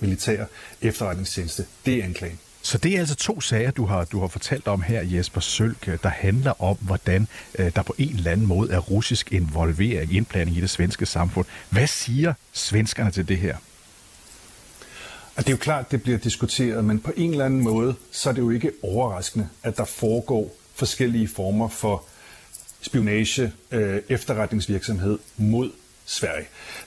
militære 0.00 0.46
efterretningstjeneste. 0.82 1.64
Det 1.86 1.98
er 1.98 2.04
anklagen. 2.04 2.38
Så 2.64 2.78
det 2.78 2.94
er 2.94 2.98
altså 2.98 3.14
to 3.14 3.40
sager, 3.40 3.70
du 3.70 3.84
har, 3.84 4.04
du 4.04 4.20
har 4.20 4.26
fortalt 4.26 4.68
om 4.68 4.82
her, 4.82 5.02
Jesper 5.02 5.40
Sølke, 5.40 5.98
der 6.02 6.08
handler 6.08 6.62
om, 6.62 6.76
hvordan 6.80 7.28
øh, 7.58 7.72
der 7.76 7.82
på 7.82 7.94
en 7.98 8.16
eller 8.16 8.30
anden 8.30 8.46
måde 8.46 8.72
er 8.72 8.78
russisk 8.78 9.32
involvering, 9.32 10.14
indblanding 10.14 10.56
i 10.56 10.60
det 10.60 10.70
svenske 10.70 11.06
samfund. 11.06 11.46
Hvad 11.70 11.86
siger 11.86 12.34
svenskerne 12.52 13.10
til 13.10 13.28
det 13.28 13.38
her? 13.38 13.56
Og 15.36 15.42
det 15.42 15.46
er 15.46 15.52
jo 15.52 15.56
klart, 15.56 15.90
det 15.90 16.02
bliver 16.02 16.18
diskuteret, 16.18 16.84
men 16.84 17.00
på 17.00 17.12
en 17.16 17.30
eller 17.30 17.44
anden 17.44 17.60
måde, 17.60 17.94
så 18.10 18.28
er 18.28 18.32
det 18.32 18.40
jo 18.40 18.50
ikke 18.50 18.72
overraskende, 18.82 19.48
at 19.62 19.76
der 19.76 19.84
foregår 19.84 20.56
forskellige 20.74 21.28
former 21.28 21.68
for 21.68 22.04
spionage, 22.80 23.52
øh, 23.70 24.02
efterretningsvirksomhed 24.08 25.18
mod 25.36 25.70
Sverige. 26.04 26.46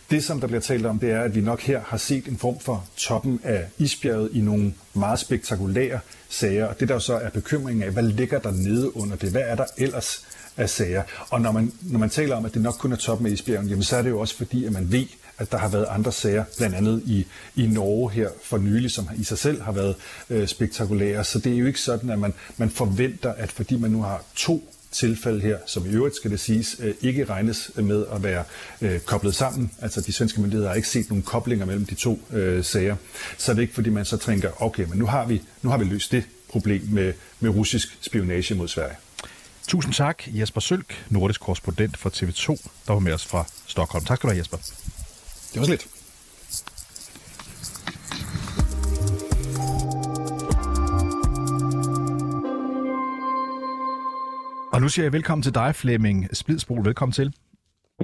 Det, 0.10 0.24
som 0.24 0.40
der 0.40 0.48
bliver 0.48 0.62
talt 0.62 0.86
om, 0.86 1.00
det 1.00 1.12
er, 1.12 1.22
at 1.22 1.36
vi 1.36 1.42
nok 1.42 1.62
her 1.62 1.82
har 1.88 1.98
set 1.98 2.28
en 2.28 2.38
form 2.38 2.60
for 2.60 2.88
toppen 2.98 3.40
af 3.44 3.66
isbjerget 3.78 4.30
i 4.34 4.42
nogle 4.42 4.74
meget 4.94 5.20
spektakulære 5.20 6.00
sager. 6.30 6.66
Og 6.66 6.80
det 6.80 6.90
der 6.90 7.00
så 7.00 7.14
er 7.14 7.30
bekymringen 7.30 7.84
af, 7.84 7.92
hvad 7.92 8.04
ligger 8.04 8.40
der 8.40 8.52
nede 8.52 8.98
under 8.98 9.16
det? 9.16 9.32
Hvad 9.32 9.42
er 9.42 9.56
der 9.56 9.66
ellers 9.78 10.26
af 10.58 10.70
sager? 10.70 11.04
Og 11.30 11.42
når 11.42 11.52
man, 11.52 11.72
når 11.82 12.00
man 12.00 12.10
taler 12.10 12.36
om, 12.36 12.46
at 12.46 12.54
det 12.54 12.62
nok 12.62 12.74
kun 12.74 12.92
er 12.92 12.96
toppen 12.96 13.28
af 13.28 13.32
isbjerget, 13.32 13.70
jamen 13.70 13.84
så 13.84 13.98
er 13.98 14.02
det 14.02 14.10
jo 14.10 14.20
også 14.20 14.38
fordi, 14.38 14.66
at 14.66 14.72
man 14.72 14.92
ved, 14.92 15.06
at 15.38 15.52
der 15.52 15.58
har 15.58 15.68
været 15.68 15.86
andre 15.90 16.12
sager, 16.12 16.44
blandt 16.58 16.76
andet 16.76 17.02
i, 17.06 17.26
i 17.56 17.68
Norge 17.68 18.12
her 18.12 18.30
for 18.44 18.58
nylig, 18.58 18.92
som 18.92 19.10
i 19.18 19.24
sig 19.24 19.38
selv 19.38 19.62
har 19.62 19.72
været 19.72 19.96
øh, 20.30 20.48
spektakulære. 20.48 21.24
Så 21.24 21.40
det 21.40 21.54
er 21.54 21.58
jo 21.58 21.66
ikke 21.66 21.82
sådan, 21.82 22.10
at 22.10 22.20
man, 22.20 22.34
man 22.58 22.70
forventer, 22.70 23.34
at 23.34 23.52
fordi 23.52 23.78
man 23.78 23.92
nu 23.92 24.02
har 24.02 24.24
to 24.36 24.72
tilfælde 24.92 25.42
her, 25.42 25.58
som 25.66 25.86
i 25.86 25.90
øvrigt 25.90 26.16
skal 26.16 26.32
det 26.32 26.40
siges, 26.40 26.76
øh, 26.80 26.94
ikke 27.02 27.26
regnes 27.26 27.72
med 27.76 28.06
at 28.14 28.24
være 28.24 28.44
øh, 28.82 29.00
koblet 29.00 29.36
sammen. 29.36 29.72
Altså 29.82 30.02
de 30.02 30.14
svenske 30.14 30.42
myndigheder 30.42 30.70
har 30.70 30.76
ikke 30.76 30.88
set 30.88 31.10
nogen 31.10 31.24
koblinger 31.24 31.66
mellem 31.66 31.86
de 31.86 31.96
to 31.96 32.20
øh, 32.32 32.64
sager. 32.64 32.96
Så 33.38 33.52
er 33.52 33.56
det 33.56 33.62
ikke, 33.62 33.74
fordi 33.74 33.90
man 33.90 34.06
så 34.06 34.18
tænker, 34.18 34.64
okay, 34.64 34.86
men 34.90 34.98
nu 34.98 35.06
har 35.06 35.26
vi, 35.26 35.42
nu 35.62 35.70
har 35.70 35.78
vi 35.78 35.86
løst 35.86 36.12
det 36.12 36.24
problem 36.50 36.82
med, 36.90 37.14
med 37.40 37.50
russisk 37.50 37.98
spionage 38.02 38.56
mod 38.56 38.68
Sverige. 38.68 38.96
Tusind 39.68 39.94
tak, 39.94 40.24
Jesper 40.28 40.62
Sølk, 40.62 41.06
nordisk 41.10 41.42
korrespondent 41.42 41.98
for 41.98 42.10
TV2, 42.10 42.70
der 42.88 42.94
var 42.94 43.00
med 43.00 43.14
os 43.14 43.26
fra 43.26 43.46
Stockholm. 43.68 44.06
Tak 44.06 44.18
skal 44.18 44.28
du 44.28 44.32
have, 44.32 44.40
Jesper. 44.40 44.58
Det 45.56 45.62
var 45.62 45.66
så 45.66 45.72
lidt. 45.72 45.88
Og 54.74 54.82
nu 54.82 54.90
siger 54.90 55.06
jeg 55.06 55.14
velkommen 55.14 55.44
til 55.44 55.54
dig, 55.54 55.76
Flemming 55.76 56.28
Splidsbol. 56.34 56.86
Velkommen 56.86 57.14
til. 57.14 57.34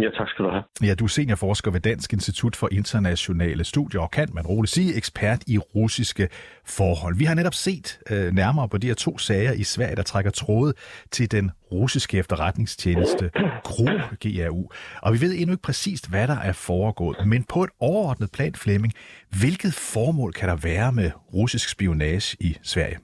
Ja, 0.01 0.10
tak 0.17 0.29
skal 0.29 0.46
du 0.46 0.50
have. 0.50 0.63
Ja, 0.84 0.96
du 0.96 1.03
er 1.03 1.08
seniorforsker 1.08 1.72
ved 1.72 1.79
Dansk 1.79 2.13
Institut 2.13 2.55
for 2.55 2.70
Internationale 2.72 3.63
Studier, 3.63 4.01
og 4.01 4.12
kan 4.12 4.29
man 4.34 4.46
roligt 4.46 4.74
sige 4.74 4.96
ekspert 4.96 5.43
i 5.48 5.58
russiske 5.58 6.29
forhold. 6.65 7.17
Vi 7.17 7.25
har 7.25 7.36
netop 7.36 7.53
set 7.53 8.00
øh, 8.10 8.34
nærmere 8.34 8.70
på 8.70 8.77
de 8.77 8.88
her 8.88 8.93
to 8.93 9.17
sager 9.17 9.51
i 9.51 9.63
Sverige, 9.63 9.96
der 9.96 10.03
trækker 10.03 10.31
tråde 10.31 10.74
til 11.12 11.31
den 11.31 11.51
russiske 11.72 12.17
efterretningstjeneste 12.17 13.31
GRU, 13.63 13.89
GRU. 14.22 14.70
Og 15.01 15.13
vi 15.13 15.22
ved 15.22 15.34
endnu 15.38 15.53
ikke 15.53 15.63
præcist, 15.63 16.10
hvad 16.10 16.27
der 16.27 16.38
er 16.38 16.53
foregået. 16.53 17.17
Men 17.25 17.43
på 17.43 17.63
et 17.63 17.70
overordnet 17.79 18.31
plan, 18.31 18.55
Flemming, 18.55 18.93
hvilket 19.39 19.74
formål 19.74 20.34
kan 20.34 20.50
der 20.50 20.55
være 20.55 20.91
med 20.91 21.12
russisk 21.34 21.70
spionage 21.70 22.38
i 22.39 22.58
Sverige? 22.63 22.98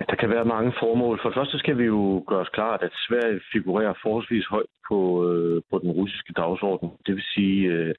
Ja, 0.00 0.04
der 0.10 0.16
kan 0.16 0.30
være 0.30 0.44
mange 0.44 0.72
formål. 0.82 1.18
For 1.22 1.28
det 1.28 1.36
første 1.36 1.58
skal 1.58 1.78
vi 1.78 1.84
jo 1.84 2.24
gøre 2.28 2.40
os 2.40 2.48
klart, 2.58 2.82
at 2.82 2.92
Sverige 3.06 3.40
figurerer 3.52 3.94
forholdsvis 4.02 4.46
højt 4.46 4.72
på, 4.88 4.98
øh, 5.28 5.62
på 5.70 5.78
den 5.78 5.90
russiske 5.90 6.32
dagsorden. 6.32 6.90
Det 7.06 7.14
vil 7.14 7.24
sige, 7.34 7.66
øh, 7.72 7.94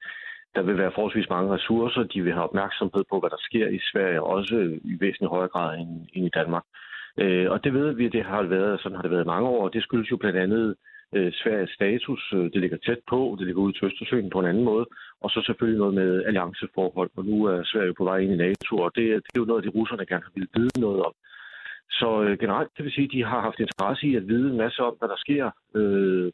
der 0.54 0.62
vil 0.62 0.78
være 0.78 0.92
forholdsvis 0.94 1.30
mange 1.30 1.54
ressourcer. 1.54 2.02
De 2.02 2.22
vil 2.22 2.32
have 2.32 2.48
opmærksomhed 2.48 3.04
på, 3.10 3.20
hvad 3.20 3.30
der 3.30 3.40
sker 3.40 3.68
i 3.68 3.80
Sverige, 3.90 4.22
også 4.22 4.78
i 4.84 4.96
væsentlig 5.00 5.28
højere 5.28 5.48
grad 5.48 5.78
end, 5.78 6.06
end 6.12 6.26
i 6.26 6.34
Danmark. 6.38 6.64
Øh, 7.18 7.50
og 7.50 7.64
det 7.64 7.72
ved 7.74 7.92
vi, 7.92 8.08
det 8.08 8.24
har 8.24 8.42
været, 8.42 8.80
sådan 8.80 8.96
har 8.96 9.02
det 9.02 9.10
været 9.10 9.24
i 9.24 9.32
mange 9.34 9.48
år. 9.48 9.68
Det 9.68 9.82
skyldes 9.82 10.10
jo 10.10 10.16
blandt 10.16 10.38
andet 10.38 10.76
øh, 11.14 11.32
Sveriges 11.32 11.70
status. 11.70 12.32
Øh, 12.34 12.44
det 12.52 12.60
ligger 12.60 12.76
tæt 12.76 13.02
på, 13.08 13.36
det 13.38 13.46
ligger 13.46 13.62
ude 13.62 13.72
til 13.72 13.86
Østersøen 13.86 14.30
på 14.30 14.40
en 14.40 14.46
anden 14.46 14.64
måde. 14.64 14.86
Og 15.20 15.30
så 15.30 15.42
selvfølgelig 15.46 15.78
noget 15.78 15.94
med 15.94 16.24
allianceforhold. 16.24 17.10
Og 17.16 17.24
nu 17.24 17.44
er 17.44 17.62
Sverige 17.64 17.94
på 17.98 18.04
vej 18.04 18.18
ind 18.18 18.32
i 18.32 18.42
NATO, 18.46 18.78
og 18.78 18.90
det, 18.96 19.04
det 19.24 19.32
er 19.36 19.42
jo 19.42 19.50
noget, 19.50 19.64
de 19.64 19.74
russerne 19.78 20.06
gerne 20.06 20.24
vil 20.34 20.48
vide 20.54 20.80
noget 20.80 21.02
om. 21.02 21.12
Så 21.90 22.22
øh, 22.22 22.38
generelt 22.38 22.74
kan 22.76 22.84
vi 22.84 22.90
sige, 22.90 23.04
at 23.04 23.12
de 23.12 23.24
har 23.24 23.40
haft 23.40 23.60
interesse 23.60 24.06
i 24.06 24.16
at 24.16 24.28
vide 24.28 24.50
en 24.50 24.56
masse 24.56 24.82
om, 24.82 24.94
hvad 24.98 25.08
der 25.08 25.16
sker 25.16 25.50
øh, 25.74 26.32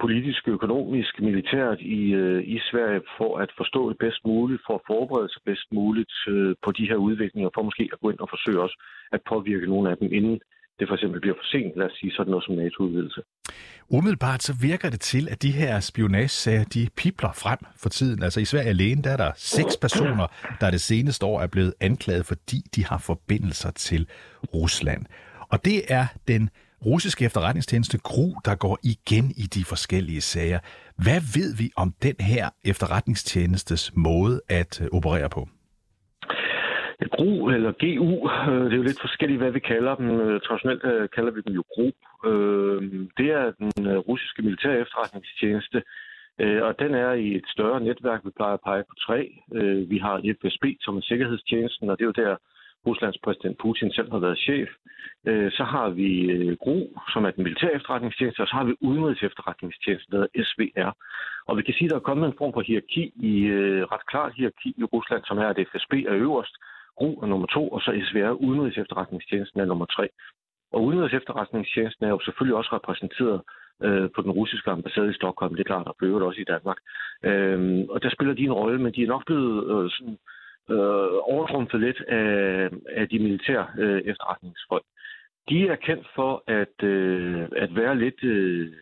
politisk, 0.00 0.48
økonomisk, 0.48 1.20
militært 1.20 1.80
i, 1.80 2.12
øh, 2.12 2.42
i 2.44 2.58
Sverige, 2.70 3.02
for 3.18 3.38
at 3.38 3.50
forstå 3.56 3.88
det 3.90 3.98
bedst 3.98 4.20
muligt, 4.24 4.62
for 4.66 4.74
at 4.74 4.86
forberede 4.86 5.28
sig 5.28 5.42
bedst 5.44 5.72
muligt 5.72 6.14
øh, 6.28 6.54
på 6.64 6.72
de 6.72 6.88
her 6.88 6.96
udviklinger, 6.96 7.50
for 7.54 7.62
måske 7.62 7.88
at 7.92 8.00
gå 8.00 8.10
ind 8.10 8.20
og 8.20 8.28
forsøge 8.30 8.62
også 8.62 8.76
at 9.12 9.20
påvirke 9.28 9.66
nogle 9.66 9.90
af 9.90 9.96
dem, 9.96 10.08
inden 10.12 10.40
det 10.78 10.88
for 10.88 10.94
eksempel 10.94 11.20
bliver 11.20 11.36
for 11.36 11.44
sent, 11.52 11.76
lad 11.76 11.86
os 11.86 11.92
sige 12.00 12.12
sådan 12.12 12.30
noget 12.30 12.44
som 12.44 12.54
NATO-udvidelse. 12.54 13.20
Umiddelbart 13.88 14.42
så 14.42 14.54
virker 14.60 14.90
det 14.90 15.00
til, 15.00 15.28
at 15.28 15.42
de 15.42 15.52
her 15.52 15.80
spionagesager, 15.80 16.64
de 16.64 16.88
pipler 16.96 17.32
frem 17.32 17.58
for 17.76 17.88
tiden. 17.88 18.22
Altså 18.22 18.40
i 18.40 18.44
Sverige 18.44 18.68
alene, 18.68 19.02
der 19.02 19.10
er 19.10 19.16
der 19.16 19.32
seks 19.36 19.76
personer, 19.76 20.26
der 20.60 20.70
det 20.70 20.80
seneste 20.80 21.26
år 21.26 21.40
er 21.40 21.46
blevet 21.46 21.74
anklaget, 21.80 22.26
fordi 22.26 22.62
de 22.74 22.84
har 22.84 22.98
forbindelser 22.98 23.70
til 23.70 24.08
Rusland. 24.54 25.06
Og 25.48 25.64
det 25.64 25.82
er 25.88 26.06
den 26.28 26.50
russiske 26.86 27.24
efterretningstjeneste 27.24 27.98
GRU, 27.98 28.34
der 28.44 28.54
går 28.54 28.78
igen 28.82 29.32
i 29.36 29.42
de 29.42 29.64
forskellige 29.64 30.20
sager. 30.20 30.58
Hvad 30.96 31.20
ved 31.38 31.56
vi 31.56 31.70
om 31.76 31.94
den 32.02 32.14
her 32.20 32.50
efterretningstjenestes 32.64 33.92
måde 33.94 34.40
at 34.48 34.80
øh, 34.80 34.88
operere 34.92 35.30
på? 35.30 35.48
GRU 37.04 37.50
eller 37.50 37.72
GU, 37.72 38.10
øh, 38.50 38.64
det 38.64 38.72
er 38.72 38.76
jo 38.76 38.82
lidt 38.82 39.00
forskelligt, 39.00 39.40
hvad 39.40 39.50
vi 39.50 39.60
kalder 39.60 39.94
dem. 39.94 40.20
Øh, 40.20 40.40
traditionelt 40.40 40.84
øh, 40.84 41.08
kalder 41.08 41.32
vi 41.32 41.40
dem 41.46 41.54
jo 41.54 41.62
GRU. 41.72 41.88
Øh, 42.30 42.82
det 43.18 43.28
er 43.30 43.52
den 43.60 43.86
øh, 43.90 43.98
russiske 43.98 44.42
militære 44.42 44.80
efterretningstjeneste, 44.80 45.82
og 46.38 46.78
den 46.78 46.94
er 46.94 47.12
i 47.12 47.36
et 47.36 47.46
større 47.54 47.80
netværk. 47.80 48.20
Vi 48.24 48.30
plejer 48.36 48.54
at 48.54 48.64
pege 48.64 48.84
på 48.90 48.94
tre. 49.06 49.20
Vi 49.92 49.98
har 49.98 50.34
FSB, 50.40 50.64
som 50.80 50.96
er 50.96 51.00
sikkerhedstjenesten, 51.00 51.90
og 51.90 51.98
det 51.98 52.04
er 52.04 52.12
jo 52.12 52.22
der, 52.24 52.36
Ruslands 52.86 53.18
præsident 53.18 53.58
Putin 53.58 53.92
selv 53.92 54.10
har 54.10 54.18
været 54.18 54.38
chef. 54.38 54.68
Så 55.58 55.64
har 55.72 55.88
vi 55.88 56.10
GRU, 56.62 56.80
som 57.12 57.24
er 57.24 57.30
den 57.30 57.44
militære 57.44 57.74
efterretningstjeneste, 57.74 58.40
og 58.40 58.48
så 58.48 58.54
har 58.56 58.64
vi 58.64 58.74
udenrigs 58.80 59.22
efterretningstjeneste, 59.22 60.10
der 60.10 60.18
hedder 60.18 60.44
SVR. 60.44 60.90
Og 61.46 61.56
vi 61.56 61.62
kan 61.62 61.74
sige, 61.74 61.86
at 61.86 61.90
der 61.90 61.96
er 61.96 62.08
kommet 62.08 62.26
en 62.26 62.38
form 62.38 62.52
for 62.52 62.60
hierarki, 62.60 63.04
i 63.32 63.34
ret 63.92 64.06
klart 64.06 64.32
hierarki 64.36 64.74
i 64.78 64.84
Rusland, 64.84 65.22
som 65.24 65.38
er, 65.38 65.48
at 65.48 65.66
FSB 65.72 65.92
er 65.92 66.16
øverst, 66.24 66.54
RU 67.00 67.20
er 67.22 67.26
nummer 67.26 67.46
to, 67.46 67.68
og 67.68 67.80
så 67.80 67.90
SVR, 68.08 68.30
Udenrigs 68.30 68.78
Efterretningstjenesten, 68.78 69.60
er 69.60 69.64
nummer 69.64 69.86
tre. 69.86 70.08
Og 70.72 70.84
Udenrigs 70.84 71.14
Efterretningstjenesten 71.14 72.04
er 72.04 72.08
jo 72.08 72.20
selvfølgelig 72.24 72.56
også 72.56 72.70
repræsenteret 72.72 73.40
øh, 73.82 74.10
på 74.14 74.22
den 74.22 74.30
russiske 74.30 74.70
ambassade 74.70 75.10
i 75.10 75.14
Stockholm, 75.14 75.54
det 75.54 75.60
er 75.60 75.72
klart, 75.72 75.86
og 75.86 75.96
det 76.00 76.12
også 76.12 76.40
i 76.40 76.50
Danmark. 76.54 76.76
Øh, 77.22 77.84
og 77.90 78.02
der 78.02 78.10
spiller 78.10 78.34
de 78.34 78.42
en 78.42 78.52
rolle, 78.52 78.78
men 78.78 78.92
de 78.92 79.02
er 79.02 79.06
nok 79.06 79.26
blevet 79.26 79.84
øh, 79.84 79.90
sådan, 79.90 80.18
øh, 80.70 81.08
overtrumpet 81.32 81.80
lidt 81.80 82.00
af, 82.00 82.70
af 82.88 83.08
de 83.08 83.18
militære 83.18 83.66
øh, 83.78 84.00
efterretningsfolk. 84.04 84.84
De 85.48 85.68
er 85.68 85.76
kendt 85.76 86.06
for 86.14 86.42
at, 86.46 86.82
øh, 86.82 87.48
at 87.56 87.76
være 87.76 87.98
lidt 87.98 88.24
øh, 88.24 88.72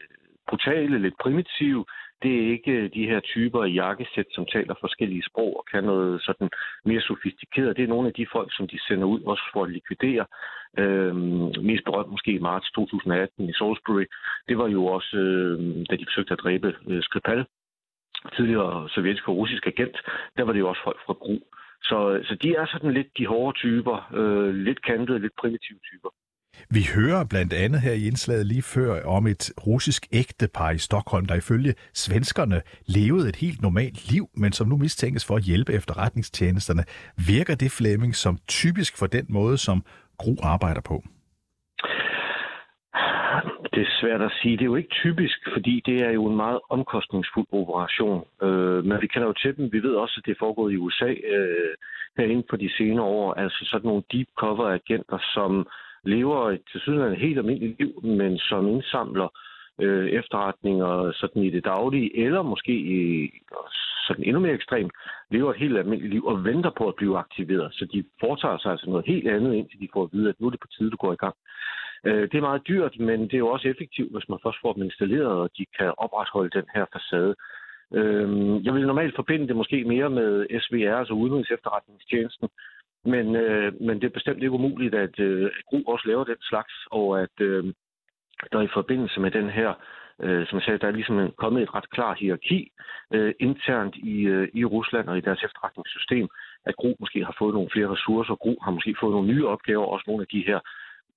brutale, 0.49 0.99
lidt 0.99 1.15
primitive, 1.21 1.85
det 2.25 2.35
er 2.35 2.53
ikke 2.57 2.73
øh, 2.73 2.91
de 2.95 3.07
her 3.11 3.21
typer 3.21 3.65
i 3.65 3.73
jakkesæt, 3.73 4.29
som 4.31 4.47
taler 4.47 4.75
forskellige 4.81 5.29
sprog 5.31 5.57
og 5.59 5.65
kan 5.73 5.85
noget 5.85 6.23
sådan 6.23 6.49
mere 6.85 7.01
sofistikeret. 7.01 7.77
Det 7.77 7.85
er 7.85 7.95
nogle 7.95 8.09
af 8.09 8.15
de 8.15 8.27
folk, 8.33 8.51
som 8.57 8.69
de 8.69 8.79
sender 8.89 9.07
ud 9.15 9.21
også 9.33 9.45
for 9.53 9.65
at 9.65 9.71
likvidere. 9.71 10.27
Øhm, 10.79 11.53
mest 11.69 11.85
berømt 11.85 12.11
måske 12.11 12.33
i 12.33 12.45
marts 12.49 12.71
2018 12.71 13.49
i 13.49 13.53
Salisbury. 13.53 14.07
Det 14.49 14.59
var 14.59 14.69
jo 14.69 14.87
også, 14.87 15.17
øh, 15.17 15.59
da 15.91 15.97
de 15.97 16.07
forsøgte 16.09 16.33
at 16.33 16.43
dræbe 16.45 16.75
øh, 16.89 17.03
Skripal, 17.03 17.47
tidligere 18.37 18.89
sovjetisk 18.89 19.29
og 19.29 19.37
russisk 19.37 19.67
agent. 19.67 19.97
Der 20.37 20.43
var 20.45 20.53
det 20.53 20.61
jo 20.61 20.69
også 20.69 20.83
folk 20.85 21.01
fra 21.07 21.13
Gru. 21.13 21.39
Så, 21.83 21.99
øh, 22.11 22.25
så 22.25 22.35
de 22.43 22.55
er 22.55 22.67
sådan 22.67 22.93
lidt 22.93 23.19
de 23.19 23.27
hårde 23.27 23.59
typer, 23.59 23.97
øh, 24.15 24.55
lidt 24.55 24.83
kantede, 24.83 25.19
lidt 25.19 25.37
primitive 25.41 25.79
typer. 25.91 26.11
Vi 26.71 26.83
hører 26.95 27.25
blandt 27.25 27.53
andet 27.53 27.81
her 27.81 27.93
i 27.93 28.07
indslaget 28.07 28.47
lige 28.47 28.63
før 28.63 29.05
om 29.07 29.27
et 29.27 29.53
russisk 29.67 30.07
ægtepar 30.13 30.71
i 30.71 30.79
Stockholm, 30.79 31.27
der 31.27 31.35
ifølge 31.35 31.75
svenskerne 31.93 32.63
levede 32.87 33.29
et 33.29 33.37
helt 33.37 33.63
normalt 33.63 34.11
liv, 34.13 34.25
men 34.37 34.53
som 34.53 34.69
nu 34.69 34.77
mistænkes 34.77 35.27
for 35.27 35.37
at 35.37 35.43
hjælpe 35.43 35.73
efterretningstjenesterne. 35.73 36.85
Virker 37.29 37.55
det 37.55 37.71
Flemming 37.71 38.15
som 38.15 38.39
typisk 38.49 38.99
for 38.99 39.07
den 39.07 39.27
måde, 39.29 39.59
som 39.59 39.85
Gro 40.19 40.37
arbejder 40.43 40.81
på? 40.81 41.03
Det 43.75 43.83
er 43.83 43.97
svært 44.01 44.23
at 44.23 44.33
sige. 44.43 44.57
Det 44.57 44.61
er 44.61 44.73
jo 44.75 44.77
ikke 44.77 44.97
typisk, 45.05 45.39
fordi 45.53 45.83
det 45.87 45.99
er 46.03 46.11
jo 46.11 46.27
en 46.27 46.37
meget 46.37 46.61
omkostningsfuld 46.71 47.47
operation. 47.53 48.25
Øh, 48.43 48.85
men 48.85 49.01
vi 49.01 49.07
kender 49.07 49.29
jo 49.29 49.33
til 49.33 49.57
dem. 49.57 49.73
Vi 49.73 49.83
ved 49.83 49.95
også, 49.95 50.15
at 50.19 50.27
det 50.27 50.33
er 50.33 50.45
foregået 50.45 50.73
i 50.73 50.77
USA 50.77 51.11
øh, 51.35 51.75
herinde 52.17 52.45
for 52.51 52.57
de 52.57 52.71
senere 52.77 53.05
år. 53.05 53.35
Altså 53.35 53.61
sådan 53.71 53.87
nogle 53.87 54.03
deep 54.13 54.29
cover 54.39 54.69
agenter, 54.69 55.19
som 55.35 55.67
lever 56.05 56.51
et 56.51 56.63
tilsyneladende 56.73 57.19
helt 57.19 57.39
almindeligt 57.39 57.79
liv, 57.79 58.03
men 58.03 58.39
som 58.39 58.69
indsamler 58.69 59.29
øh, 59.81 60.09
efterretninger 60.09 61.13
sådan 61.13 61.43
i 61.43 61.51
det 61.51 61.65
daglige, 61.65 62.19
eller 62.25 62.43
måske 62.43 62.73
i, 62.73 63.31
sådan 64.07 64.25
endnu 64.25 64.41
mere 64.41 64.53
ekstremt, 64.53 64.93
lever 65.31 65.51
et 65.51 65.61
helt 65.61 65.79
almindeligt 65.79 66.15
liv 66.15 66.25
og 66.25 66.45
venter 66.45 66.71
på 66.79 66.89
at 66.89 66.95
blive 66.95 67.19
aktiveret. 67.19 67.75
Så 67.75 67.85
de 67.93 68.05
foretager 68.21 68.59
sig 68.59 68.71
altså 68.71 68.91
noget 68.91 69.07
helt 69.07 69.29
andet, 69.29 69.55
indtil 69.55 69.81
de 69.81 69.89
får 69.93 70.03
at 70.05 70.11
vide, 70.13 70.29
at 70.29 70.41
nu 70.41 70.47
er 70.47 70.51
det 70.51 70.61
på 70.61 70.73
tide, 70.79 70.91
du 70.91 70.97
går 70.97 71.13
i 71.13 71.23
gang. 71.25 71.35
Øh, 72.07 72.23
det 72.31 72.35
er 72.35 72.49
meget 72.51 72.69
dyrt, 72.69 72.99
men 72.99 73.21
det 73.21 73.35
er 73.35 73.45
jo 73.47 73.49
også 73.49 73.69
effektivt, 73.69 74.13
hvis 74.13 74.29
man 74.29 74.39
først 74.43 74.59
får 74.63 74.73
dem 74.73 74.83
installeret, 74.83 75.27
og 75.43 75.51
de 75.59 75.67
kan 75.79 75.93
opretholde 75.97 76.57
den 76.59 76.67
her 76.75 76.85
facade. 76.93 77.35
Øh, 77.99 78.27
jeg 78.65 78.75
vil 78.75 78.87
normalt 78.87 79.17
forbinde 79.17 79.49
det 79.49 79.57
måske 79.57 79.85
mere 79.85 80.11
med 80.11 80.61
SVR, 80.61 80.95
altså 80.97 81.15
Udenrigs 81.15 81.51
Efterretningstjenesten, 81.51 82.49
men, 83.05 83.37
øh, 83.37 83.81
men 83.81 84.01
det 84.01 84.05
er 84.05 84.19
bestemt 84.19 84.43
ikke 84.43 84.51
umuligt, 84.51 84.95
at, 84.95 85.19
øh, 85.19 85.45
at 85.45 85.65
GRU 85.67 85.93
også 85.93 86.09
laver 86.09 86.25
den 86.25 86.41
slags, 86.41 86.75
og 86.91 87.23
at 87.23 87.41
øh, 87.41 87.65
der 88.53 88.61
i 88.61 88.75
forbindelse 88.75 89.21
med 89.21 89.31
den 89.31 89.51
her 89.51 89.75
øh, 90.23 90.47
som 90.47 90.59
jeg 90.59 90.65
sagde, 90.65 90.79
der 90.79 90.87
er 90.87 90.99
ligesom 90.99 91.31
kommet 91.37 91.63
et 91.63 91.75
ret 91.75 91.91
klart 91.91 92.19
hierarki 92.19 92.73
øh, 93.15 93.35
internt 93.41 93.97
i, 93.97 94.17
øh, 94.35 94.49
i 94.55 94.65
Rusland 94.65 95.09
og 95.09 95.19
i 95.19 95.21
deres 95.21 95.43
efterretningssystem, 95.45 96.29
at 96.67 96.77
GRU 96.77 96.95
måske 97.01 97.25
har 97.25 97.37
fået 97.39 97.55
nogle 97.55 97.71
flere 97.73 97.93
ressourcer, 97.93 98.35
GRU 98.35 98.57
har 98.63 98.71
måske 98.71 98.97
fået 99.01 99.13
nogle 99.13 99.29
nye 99.33 99.47
opgaver, 99.47 99.87
også 99.87 100.05
nogle 100.07 100.23
af 100.23 100.29
de 100.33 100.45
her 100.47 100.61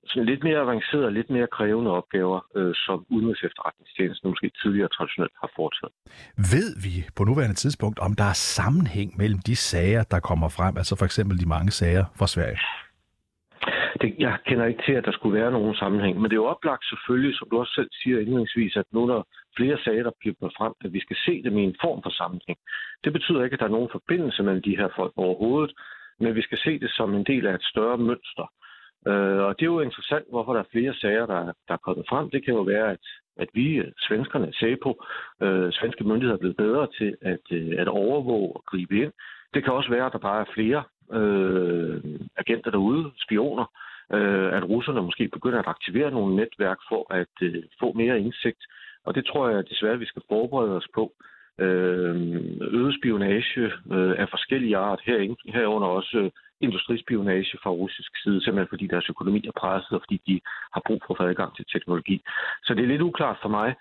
sådan 0.06 0.26
lidt 0.26 0.44
mere 0.44 0.60
avancerede, 0.60 1.12
lidt 1.12 1.30
mere 1.30 1.48
krævende 1.48 1.92
opgaver, 1.92 2.40
øh, 2.56 2.74
som 2.76 3.06
Udenrigs 3.10 3.44
Efterretningstjenesten 3.44 4.30
måske 4.30 4.52
tidligere 4.62 4.90
traditionelt 4.90 5.36
har 5.42 5.52
foretaget. 5.56 5.94
Ved 6.54 6.70
vi 6.86 6.94
på 7.18 7.24
nuværende 7.24 7.56
tidspunkt, 7.56 8.00
om 8.00 8.14
der 8.14 8.24
er 8.24 8.38
sammenhæng 8.58 9.18
mellem 9.18 9.40
de 9.40 9.56
sager, 9.56 10.04
der 10.04 10.20
kommer 10.20 10.50
frem, 10.50 10.78
altså 10.78 10.96
for 10.96 11.06
eksempel 11.06 11.40
de 11.40 11.50
mange 11.56 11.72
sager 11.72 12.06
fra 12.20 12.28
Sverige? 12.28 12.60
Det, 14.02 14.16
jeg 14.20 14.38
kender 14.48 14.66
ikke 14.66 14.84
til, 14.86 14.96
at 15.00 15.06
der 15.06 15.12
skulle 15.12 15.40
være 15.40 15.52
nogen 15.52 15.76
sammenhæng, 15.76 16.16
men 16.16 16.24
det 16.30 16.36
er 16.36 16.44
jo 16.44 16.54
oplagt 16.56 16.86
selvfølgelig, 16.86 17.36
som 17.38 17.48
du 17.52 17.60
også 17.60 17.74
selv 17.76 17.90
siger 18.02 18.20
indledningsvis, 18.20 18.76
at 18.76 18.86
nu 18.92 19.10
der 19.10 19.22
flere 19.58 19.78
sager, 19.86 20.04
der 20.04 20.12
bliver 20.20 20.36
frem, 20.60 20.74
at 20.86 20.94
vi 20.94 21.00
skal 21.00 21.18
se 21.26 21.44
dem 21.44 21.58
i 21.58 21.64
en 21.64 21.76
form 21.82 22.00
for 22.04 22.10
sammenhæng. 22.10 22.60
Det 23.04 23.12
betyder 23.14 23.44
ikke, 23.44 23.54
at 23.54 23.60
der 23.60 23.70
er 23.70 23.78
nogen 23.78 23.96
forbindelse 23.98 24.44
mellem 24.44 24.62
de 24.62 24.78
her 24.80 24.90
folk 24.96 25.14
overhovedet, 25.16 25.72
men 26.20 26.36
vi 26.36 26.42
skal 26.42 26.60
se 26.66 26.80
det 26.80 26.92
som 26.98 27.16
en 27.16 27.26
del 27.32 27.48
af 27.48 27.54
et 27.56 27.70
større 27.72 27.98
mønster. 27.98 28.46
Øh, 29.08 29.40
og 29.48 29.60
det 29.60 29.66
er 29.66 29.74
jo 29.76 29.80
interessant, 29.80 30.26
hvorfor 30.30 30.54
der 30.54 30.60
er 30.60 30.72
flere 30.72 30.94
sager, 30.94 31.26
der, 31.26 31.44
der 31.68 31.74
er 31.74 31.86
kommet 31.86 32.06
frem. 32.10 32.30
Det 32.30 32.46
kan 32.46 32.54
jo 32.54 32.62
være, 32.62 32.92
at, 32.92 33.06
at 33.38 33.50
vi, 33.54 33.76
øh, 33.76 33.92
svenskerne, 34.08 34.78
på, 34.84 35.06
øh, 35.42 35.72
svenske 35.72 36.04
myndigheder 36.04 36.36
er 36.36 36.40
blevet 36.40 36.58
bedre 36.58 36.88
til 36.98 37.18
at, 37.22 37.46
øh, 37.52 37.74
at 37.78 37.88
overvåge 37.88 38.56
og 38.56 38.64
gribe 38.66 38.96
ind. 39.04 39.12
Det 39.54 39.64
kan 39.64 39.74
også 39.74 39.90
være, 39.90 40.06
at 40.06 40.14
der 40.14 40.20
bare 40.20 40.42
er 40.42 40.54
flere 40.54 40.84
øh, 41.20 42.02
agenter 42.38 42.72
derude, 42.72 43.12
spioner, 43.26 43.66
øh, 44.14 44.58
at 44.58 44.70
russerne 44.70 45.02
måske 45.02 45.28
begynder 45.28 45.60
at 45.60 45.68
aktivere 45.68 46.12
nogle 46.12 46.36
netværk 46.36 46.78
for 46.90 47.14
at 47.14 47.36
øh, 47.42 47.64
få 47.80 47.94
mere 47.94 48.20
indsigt. 48.20 48.64
Og 49.06 49.16
det 49.16 49.26
tror 49.26 49.50
jeg 49.50 49.70
desværre, 49.70 50.00
vi 50.00 50.06
skal 50.06 50.22
forberede 50.30 50.76
os 50.76 50.88
på. 50.96 51.12
Øh, 51.60 52.16
øget 52.62 52.96
spionage 53.00 53.66
øh, 53.92 54.14
af 54.22 54.28
forskellige 54.30 54.78
art 54.78 55.02
her, 55.06 55.36
herunder 55.46 55.88
også 55.88 56.18
øh, 56.18 56.32
industrispionage 56.62 57.58
fra 57.64 57.70
russisk 57.70 58.12
side, 58.24 58.44
simpelthen 58.44 58.74
fordi 58.74 58.88
deres 58.88 59.10
økonomi 59.10 59.48
er 59.48 59.60
presset, 59.62 59.92
og 59.92 60.02
fordi 60.02 60.22
de 60.28 60.40
har 60.74 60.82
brug 60.88 61.02
for 61.06 61.14
at 61.14 61.18
få 61.18 61.24
adgang 61.24 61.56
til 61.56 61.66
teknologi. 61.74 62.22
Så 62.64 62.74
det 62.74 62.84
er 62.84 62.88
lidt 62.88 63.02
uklart 63.02 63.38
for 63.42 63.50
mig, 63.50 63.76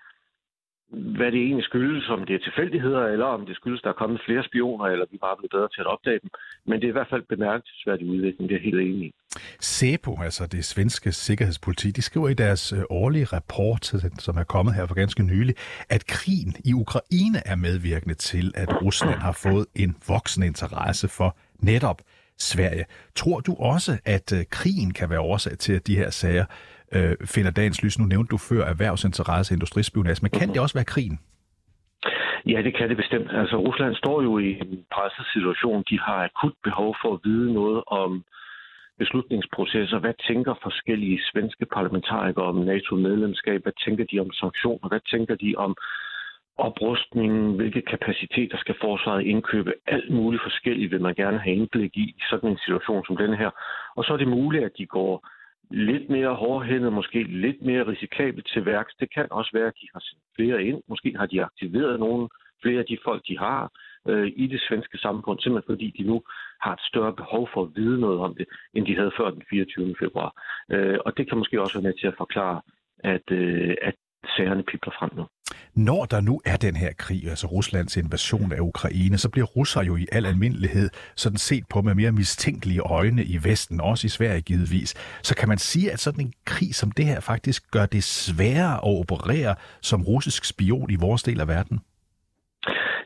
hvad 0.92 1.32
det 1.32 1.40
egentlig 1.42 1.64
skyldes, 1.64 2.08
om 2.08 2.24
det 2.26 2.34
er 2.34 2.38
tilfældigheder, 2.38 3.06
eller 3.06 3.24
om 3.24 3.46
det 3.46 3.56
skyldes, 3.56 3.82
der 3.82 3.88
er 3.88 4.00
kommet 4.02 4.20
flere 4.26 4.44
spioner, 4.44 4.84
eller 4.84 5.06
vi 5.10 5.18
bare 5.18 5.32
er 5.32 5.36
blevet 5.36 5.50
bedre 5.50 5.68
til 5.74 5.80
at 5.80 5.86
opdage 5.86 6.18
dem. 6.22 6.30
Men 6.66 6.80
det 6.80 6.84
er 6.84 6.88
i 6.88 6.98
hvert 6.98 7.10
fald 7.10 7.22
bemærkelsesværdig 7.28 8.06
udvikling, 8.10 8.48
det 8.48 8.56
er 8.56 8.60
helt 8.60 8.80
enig 8.80 9.06
i. 9.06 9.12
SEPO, 9.60 10.22
altså 10.22 10.46
det 10.46 10.64
svenske 10.64 11.12
sikkerhedspoliti, 11.12 11.90
de 11.90 12.02
skriver 12.02 12.28
i 12.28 12.34
deres 12.34 12.72
øh, 12.72 12.82
årlige 12.90 13.24
rapport, 13.24 13.84
som 14.18 14.36
er 14.36 14.44
kommet 14.44 14.74
her 14.74 14.86
for 14.86 14.94
ganske 14.94 15.22
nylig, 15.22 15.54
at 15.88 16.06
krigen 16.06 16.54
i 16.64 16.72
Ukraine 16.72 17.38
er 17.46 17.56
medvirkende 17.56 18.14
til, 18.14 18.52
at 18.54 18.82
Rusland 18.82 19.20
har 19.20 19.38
fået 19.42 19.66
en 19.74 19.96
voksen 20.08 20.42
interesse 20.42 21.08
for 21.08 21.36
netop 21.58 22.02
Sverige. 22.38 22.84
Tror 23.14 23.40
du 23.40 23.54
også, 23.54 23.98
at 24.04 24.32
øh, 24.32 24.44
krigen 24.50 24.92
kan 24.92 25.10
være 25.10 25.20
årsag 25.20 25.58
til, 25.58 25.72
at 25.72 25.86
de 25.86 25.96
her 25.96 26.10
sager 26.10 26.44
øh, 26.92 27.16
finder 27.24 27.50
dagens 27.50 27.82
lys? 27.82 27.98
Nu 27.98 28.04
nævnte 28.04 28.30
du 28.30 28.38
før 28.38 28.64
erhvervsinteresse 28.64 29.54
industrispionage, 29.54 30.18
men 30.22 30.30
kan 30.30 30.48
det 30.48 30.60
også 30.60 30.74
være 30.74 30.84
krigen? 30.84 31.18
Ja, 32.46 32.62
det 32.62 32.76
kan 32.76 32.88
det 32.88 32.96
bestemt. 32.96 33.28
Altså, 33.32 33.56
Rusland 33.56 33.94
står 33.94 34.22
jo 34.22 34.38
i 34.38 34.50
en 34.60 34.84
presset 34.94 35.26
situation. 35.32 35.84
De 35.90 36.00
har 36.00 36.18
akut 36.24 36.54
behov 36.64 36.96
for 37.02 37.14
at 37.14 37.20
vide 37.24 37.52
noget 37.52 37.82
om 37.86 38.24
beslutningsprocesser. 38.98 39.98
Hvad 39.98 40.14
tænker 40.28 40.54
forskellige 40.62 41.20
svenske 41.32 41.66
parlamentarikere 41.66 42.44
om 42.44 42.56
NATO-medlemskab? 42.56 43.62
Hvad 43.62 43.72
tænker 43.84 44.04
de 44.04 44.20
om 44.20 44.30
sanktioner? 44.32 44.88
Hvad 44.88 45.00
tænker 45.10 45.34
de 45.34 45.54
om 45.56 45.76
oprustningen, 46.58 47.56
hvilke 47.56 47.82
kapaciteter 47.82 48.58
skal 48.58 48.74
forsvaret 48.80 49.22
indkøbe, 49.26 49.72
alt 49.86 50.10
muligt 50.10 50.42
forskelligt 50.42 50.90
vil 50.90 51.00
man 51.00 51.14
gerne 51.14 51.38
have 51.38 51.56
indblik 51.56 51.96
i 51.96 52.04
i 52.20 52.22
sådan 52.30 52.50
en 52.50 52.58
situation 52.64 53.04
som 53.06 53.16
denne 53.16 53.36
her. 53.36 53.50
Og 53.96 54.04
så 54.04 54.12
er 54.12 54.16
det 54.16 54.28
muligt, 54.28 54.64
at 54.64 54.72
de 54.78 54.86
går 54.86 55.28
lidt 55.70 56.10
mere 56.10 56.34
hårdhændet, 56.34 56.92
måske 56.92 57.22
lidt 57.22 57.62
mere 57.62 57.86
risikabelt 57.86 58.46
til 58.52 58.66
værks. 58.66 58.94
Det 59.00 59.14
kan 59.14 59.26
også 59.30 59.50
være, 59.54 59.66
at 59.66 59.80
de 59.80 59.88
har 59.92 60.00
sendt 60.00 60.22
flere 60.36 60.64
ind. 60.64 60.82
Måske 60.88 61.16
har 61.18 61.26
de 61.26 61.44
aktiveret 61.44 62.00
nogle 62.00 62.28
flere 62.62 62.78
af 62.78 62.86
de 62.86 62.98
folk, 63.04 63.22
de 63.28 63.38
har 63.38 63.70
øh, 64.08 64.32
i 64.36 64.46
det 64.46 64.60
svenske 64.68 64.98
samfund, 64.98 65.38
simpelthen 65.40 65.72
fordi 65.72 65.88
de 65.98 66.02
nu 66.10 66.22
har 66.60 66.72
et 66.72 66.80
større 66.90 67.12
behov 67.12 67.48
for 67.54 67.62
at 67.62 67.72
vide 67.76 68.00
noget 68.00 68.18
om 68.20 68.34
det, 68.34 68.46
end 68.74 68.86
de 68.86 68.96
havde 68.96 69.12
før 69.18 69.30
den 69.30 69.42
24. 69.50 69.94
februar. 69.98 70.30
Øh, 70.70 70.98
og 71.06 71.16
det 71.16 71.28
kan 71.28 71.38
måske 71.38 71.60
også 71.60 71.78
være 71.78 71.88
med 71.88 71.98
til 72.00 72.06
at 72.06 72.16
forklare, 72.16 72.60
at, 72.98 73.26
øh, 73.30 73.74
at 73.82 73.94
sagerne 74.28 74.62
pipler 74.62 74.92
frem 74.98 75.10
nu. 75.16 75.24
Når 75.74 76.04
der 76.04 76.20
nu 76.20 76.40
er 76.44 76.56
den 76.56 76.76
her 76.76 76.92
krig, 76.98 77.22
altså 77.32 77.46
Ruslands 77.46 77.96
invasion 77.96 78.52
af 78.52 78.60
Ukraine, 78.60 79.18
så 79.18 79.30
bliver 79.30 79.46
russer 79.46 79.82
jo 79.82 79.96
i 79.96 80.06
al 80.12 80.26
almindelighed 80.26 80.88
sådan 81.16 81.38
set 81.38 81.64
på 81.70 81.82
med 81.82 81.94
mere 81.94 82.12
mistænkelige 82.12 82.80
øjne 82.80 83.22
i 83.24 83.36
Vesten, 83.44 83.80
også 83.80 84.06
i 84.06 84.08
Sverige 84.08 84.40
givetvis. 84.40 84.90
Så 85.22 85.36
kan 85.36 85.48
man 85.48 85.58
sige, 85.58 85.92
at 85.92 85.98
sådan 85.98 86.24
en 86.26 86.32
krig 86.44 86.74
som 86.74 86.90
det 86.90 87.04
her 87.04 87.20
faktisk 87.20 87.70
gør 87.70 87.86
det 87.86 88.02
sværere 88.04 88.74
at 88.74 89.00
operere 89.00 89.54
som 89.80 90.02
russisk 90.02 90.44
spion 90.44 90.90
i 90.90 90.96
vores 91.00 91.22
del 91.22 91.40
af 91.40 91.48
verden? 91.48 91.80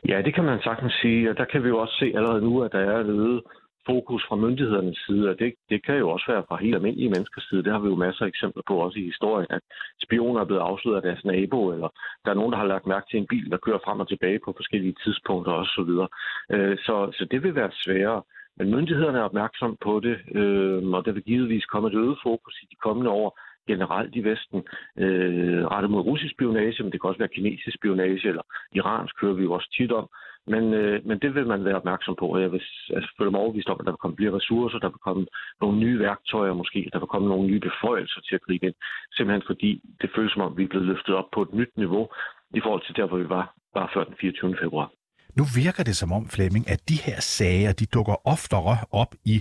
Ja, 0.09 0.21
det 0.21 0.35
kan 0.35 0.43
man 0.43 0.59
sagtens 0.63 0.93
sige, 1.01 1.29
og 1.29 1.37
der 1.37 1.45
kan 1.45 1.63
vi 1.63 1.67
jo 1.67 1.77
også 1.77 1.95
se 1.99 2.11
allerede 2.15 2.41
nu, 2.41 2.63
at 2.63 2.71
der 2.71 2.79
er 2.79 3.03
øget 3.05 3.41
fokus 3.85 4.23
fra 4.27 4.35
myndighedernes 4.35 4.99
side, 5.07 5.29
og 5.29 5.39
det, 5.39 5.53
det 5.69 5.85
kan 5.85 5.97
jo 5.97 6.09
også 6.09 6.25
være 6.31 6.43
fra 6.47 6.63
helt 6.63 6.75
almindelige 6.75 7.09
menneskers 7.09 7.43
side. 7.49 7.63
Det 7.63 7.71
har 7.71 7.79
vi 7.79 7.89
jo 7.89 7.95
masser 7.95 8.23
af 8.25 8.27
eksempler 8.27 8.63
på 8.67 8.75
også 8.75 8.99
i 8.99 9.09
historien, 9.11 9.47
at 9.49 9.61
spioner 10.05 10.41
er 10.41 10.45
blevet 10.45 10.61
afsløret 10.61 10.95
af 10.95 11.01
deres 11.01 11.25
nabo, 11.25 11.71
eller 11.73 11.89
der 12.25 12.31
er 12.31 12.39
nogen, 12.39 12.51
der 12.51 12.57
har 12.57 12.65
lagt 12.73 12.85
mærke 12.85 13.07
til 13.09 13.19
en 13.19 13.27
bil, 13.27 13.51
der 13.51 13.57
kører 13.65 13.79
frem 13.85 13.99
og 13.99 14.07
tilbage 14.07 14.39
på 14.45 14.53
forskellige 14.55 14.95
tidspunkter 15.03 15.51
osv. 15.51 15.67
Så, 15.75 15.83
videre. 15.89 16.07
Øh, 16.51 16.77
så, 16.77 16.95
så 17.17 17.25
det 17.31 17.43
vil 17.43 17.55
være 17.55 17.71
sværere. 17.83 18.21
Men 18.57 18.71
myndighederne 18.75 19.17
er 19.17 19.23
opmærksom 19.23 19.77
på 19.81 19.99
det, 19.99 20.17
øh, 20.35 20.83
og 20.87 21.05
der 21.05 21.11
vil 21.11 21.23
givetvis 21.23 21.65
komme 21.65 21.87
et 21.87 21.95
øget 21.95 22.17
fokus 22.23 22.55
i 22.63 22.65
de 22.71 22.75
kommende 22.75 23.11
år 23.11 23.39
generelt 23.67 24.15
i 24.15 24.23
Vesten, 24.23 24.59
øh, 24.97 25.65
rettet 25.73 25.91
mod 25.91 26.01
russisk 26.01 26.33
spionage, 26.33 26.83
men 26.83 26.91
det 26.91 27.01
kan 27.01 27.07
også 27.07 27.23
være 27.23 27.35
kinesisk 27.35 27.75
spionage, 27.77 28.27
eller 28.27 28.43
iransk 28.79 29.13
kører 29.19 29.33
vi 29.33 29.43
jo 29.43 29.51
også 29.53 29.69
tit 29.77 29.91
om. 29.91 30.07
Men, 30.47 30.73
øh, 30.73 31.05
men 31.05 31.19
det 31.19 31.35
vil 31.35 31.47
man 31.47 31.65
være 31.65 31.75
opmærksom 31.75 32.15
på, 32.19 32.25
og 32.27 32.41
jeg 32.41 32.51
vil 32.51 32.61
altså, 32.95 33.09
føle 33.17 33.31
mig 33.31 33.39
overbevist 33.39 33.69
om, 33.69 33.77
at 33.79 33.85
der 33.85 33.91
vil 33.91 34.03
komme 34.03 34.17
flere 34.17 34.35
ressourcer, 34.35 34.79
der 34.79 34.89
vil 34.89 35.05
komme 35.07 35.25
nogle 35.61 35.77
nye 35.79 35.99
værktøjer 35.99 36.53
måske, 36.53 36.89
der 36.93 36.99
vil 36.99 37.07
komme 37.13 37.27
nogle 37.27 37.47
nye 37.47 37.59
beføjelser 37.59 38.21
til 38.21 38.35
at 38.35 38.41
gribe 38.41 38.65
ind, 38.65 38.75
simpelthen 39.15 39.43
fordi 39.51 39.81
det 40.01 40.09
føles 40.15 40.31
som 40.31 40.41
om, 40.41 40.57
vi 40.57 40.63
er 40.63 40.67
blevet 40.67 40.87
løftet 40.87 41.15
op 41.15 41.29
på 41.33 41.41
et 41.41 41.53
nyt 41.53 41.73
niveau 41.77 42.07
i 42.53 42.61
forhold 42.63 42.83
til 42.85 42.95
der, 42.95 43.05
hvor 43.07 43.17
vi 43.17 43.29
var 43.29 43.53
bare 43.73 43.89
før 43.93 44.03
den 44.03 44.15
24. 44.21 44.57
februar. 44.63 44.91
Nu 45.39 45.43
virker 45.63 45.83
det 45.83 45.95
som 45.95 46.11
om, 46.11 46.23
Flemming, 46.35 46.63
at 46.73 46.89
de 46.89 46.97
her 47.05 47.19
sager, 47.19 47.71
de 47.81 47.85
dukker 47.85 48.27
oftere 48.33 48.77
op 48.91 49.11
i 49.25 49.37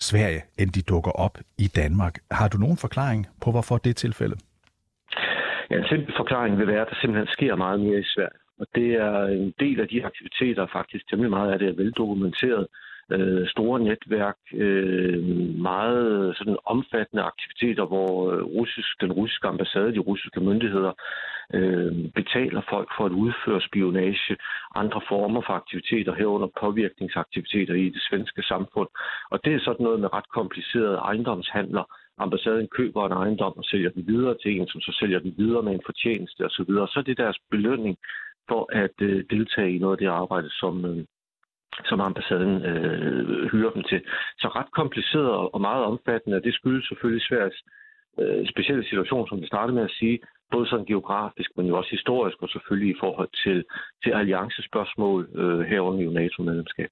Sverige, 0.00 0.42
end 0.58 0.70
de 0.70 0.82
dukker 0.82 1.10
op 1.10 1.38
i 1.58 1.66
Danmark. 1.80 2.14
Har 2.30 2.48
du 2.48 2.58
nogen 2.58 2.78
forklaring 2.84 3.26
på, 3.42 3.50
hvorfor 3.50 3.76
det 3.84 3.90
er 3.90 3.94
tilfældet? 3.94 4.38
Ja, 5.70 5.76
en 5.76 5.88
simpel 5.88 6.14
forklaring 6.16 6.58
vil 6.58 6.66
være, 6.66 6.80
at 6.80 6.90
der 6.90 6.96
simpelthen 7.00 7.28
sker 7.36 7.54
meget 7.56 7.80
mere 7.80 7.98
i 7.98 8.08
Sverige. 8.14 8.38
Og 8.60 8.66
det 8.74 8.94
er 8.94 9.24
en 9.24 9.54
del 9.60 9.80
af 9.80 9.88
de 9.88 10.04
aktiviteter, 10.04 10.66
faktisk 10.66 11.08
temmelig 11.08 11.30
meget 11.30 11.52
af 11.52 11.58
det 11.58 11.68
er 11.68 11.76
veldokumenteret. 11.82 12.66
Øh, 13.12 13.48
store 13.48 13.80
netværk, 13.80 14.36
øh, 14.54 15.24
meget 15.70 16.36
sådan 16.36 16.56
omfattende 16.64 17.22
aktiviteter, 17.22 17.84
hvor 17.84 18.32
øh, 18.32 18.42
russisk, 18.42 19.00
den 19.00 19.12
russiske 19.12 19.48
ambassade, 19.48 19.94
de 19.94 19.98
russiske 19.98 20.40
myndigheder 20.40 20.92
øh, 21.54 21.92
betaler 22.14 22.62
folk 22.68 22.88
for 22.96 23.04
at 23.06 23.12
udføre 23.12 23.60
spionage, 23.60 24.36
andre 24.74 25.00
former 25.08 25.40
for 25.46 25.52
aktiviteter 25.52 26.14
herunder 26.14 26.48
påvirkningsaktiviteter 26.60 27.74
i 27.74 27.88
det 27.88 28.02
svenske 28.10 28.42
samfund. 28.42 28.88
Og 29.30 29.44
det 29.44 29.54
er 29.54 29.60
sådan 29.60 29.84
noget 29.84 30.00
med 30.00 30.12
ret 30.12 30.28
komplicerede 30.28 30.96
ejendomshandler, 30.96 31.84
ambassaden 32.18 32.68
køber 32.68 33.06
en 33.06 33.12
ejendom 33.12 33.52
og 33.56 33.64
sælger 33.64 33.90
den 33.90 34.06
videre 34.06 34.36
til 34.42 34.60
en, 34.60 34.68
som 34.68 34.80
så 34.80 34.96
sælger 35.00 35.18
den 35.18 35.34
videre 35.38 35.62
med 35.62 35.72
en 35.72 35.86
fortjeneste 35.86 36.40
osv. 36.44 36.50
Så, 36.50 36.64
videre. 36.68 36.88
så 36.88 36.98
er 36.98 37.02
det 37.02 37.18
deres 37.18 37.38
belønning 37.50 37.96
for 38.48 38.62
at 38.72 38.96
øh, 39.00 39.24
deltage 39.30 39.74
i 39.74 39.78
noget 39.78 39.94
af 39.94 39.98
det 39.98 40.06
arbejde, 40.06 40.50
som, 40.50 40.84
øh, 40.84 41.04
som 41.84 42.00
ambassaden 42.00 42.64
øh, 42.64 43.50
hyrer 43.52 43.70
dem 43.70 43.82
til. 43.82 44.00
Så 44.38 44.48
ret 44.48 44.70
kompliceret 44.72 45.30
og 45.54 45.60
meget 45.60 45.84
omfattende, 45.84 46.36
og 46.36 46.44
det 46.44 46.54
skyldes 46.54 46.88
selvfølgelig 46.88 47.22
Sveriges 47.22 47.58
øh, 48.20 48.48
specielle 48.48 48.84
situation, 48.84 49.28
som 49.28 49.40
vi 49.40 49.46
startede 49.46 49.74
med 49.74 49.84
at 49.84 49.96
sige, 49.98 50.18
både 50.54 50.66
sådan 50.70 50.86
geografisk, 50.92 51.50
men 51.56 51.66
jo 51.66 51.74
også 51.80 51.90
historisk, 51.98 52.36
og 52.44 52.48
selvfølgelig 52.48 52.90
i 52.94 52.98
forhold 53.04 53.30
til, 53.44 53.58
til 54.02 54.10
alliancespørgsmål 54.20 55.20
øh, 55.40 55.60
herunder 55.70 56.02
jo 56.04 56.10
NATO-medlemskab. 56.10 56.90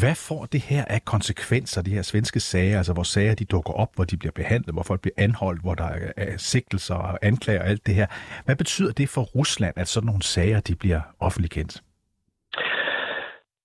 Hvad 0.00 0.14
får 0.28 0.42
det 0.54 0.60
her 0.60 0.84
af 0.84 1.00
konsekvenser, 1.04 1.82
de 1.82 1.90
her 1.96 2.02
svenske 2.02 2.40
sager, 2.40 2.76
altså 2.78 2.92
hvor 2.92 3.08
sager 3.14 3.34
de 3.34 3.44
dukker 3.44 3.72
op, 3.72 3.90
hvor 3.94 4.04
de 4.04 4.16
bliver 4.16 4.32
behandlet, 4.40 4.74
hvor 4.74 4.82
folk 4.82 5.00
bliver 5.00 5.18
anholdt, 5.26 5.60
hvor 5.62 5.74
der 5.74 5.90
er 6.16 6.36
sigtelser 6.36 6.94
og 6.94 7.18
anklager 7.22 7.60
og 7.60 7.68
alt 7.68 7.86
det 7.86 7.94
her. 7.94 8.06
Hvad 8.44 8.56
betyder 8.56 8.92
det 8.92 9.08
for 9.08 9.22
Rusland, 9.22 9.74
at 9.76 9.88
sådan 9.88 10.06
nogle 10.06 10.22
sager 10.22 10.60
de 10.60 10.74
bliver 10.74 11.00
offentligt 11.20 11.54
kendt? 11.54 11.82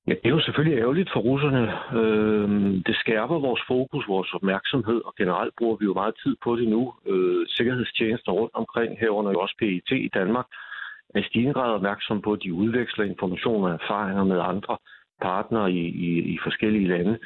Ja, 0.08 0.14
det 0.14 0.26
er 0.26 0.30
jo 0.30 0.40
selvfølgelig 0.40 0.80
ærgerligt 0.80 1.10
for 1.14 1.20
russerne. 1.20 1.64
Øh, 2.00 2.50
det 2.88 2.96
skærper 2.96 3.40
vores 3.40 3.62
fokus, 3.68 4.08
vores 4.08 4.34
opmærksomhed, 4.34 5.02
og 5.06 5.14
generelt 5.18 5.54
bruger 5.58 5.78
vi 5.78 5.86
jo 5.86 5.94
meget 5.94 6.16
tid 6.24 6.36
på 6.44 6.56
det 6.56 6.68
nu. 6.68 6.94
Øh, 7.06 7.48
sikkerhedstjenester 7.48 8.32
rundt 8.32 8.56
omkring, 8.56 9.00
herunder 9.00 9.32
jo 9.32 9.40
også 9.40 9.56
PET 9.60 9.92
i 9.92 10.10
Danmark, 10.14 10.46
er 11.16 11.20
i 11.20 11.24
stigende 11.24 11.54
grad 11.54 11.72
opmærksom 11.74 12.22
på, 12.22 12.34
at 12.34 12.44
de 12.44 12.54
udveksler 12.54 13.06
informationer 13.06 13.68
og 13.68 13.74
erfaringer 13.74 14.24
med 14.24 14.40
andre 14.40 14.78
partnere 15.22 15.72
i, 15.72 15.84
i, 16.08 16.10
i 16.34 16.38
forskellige 16.44 16.88
lande. 16.88 17.20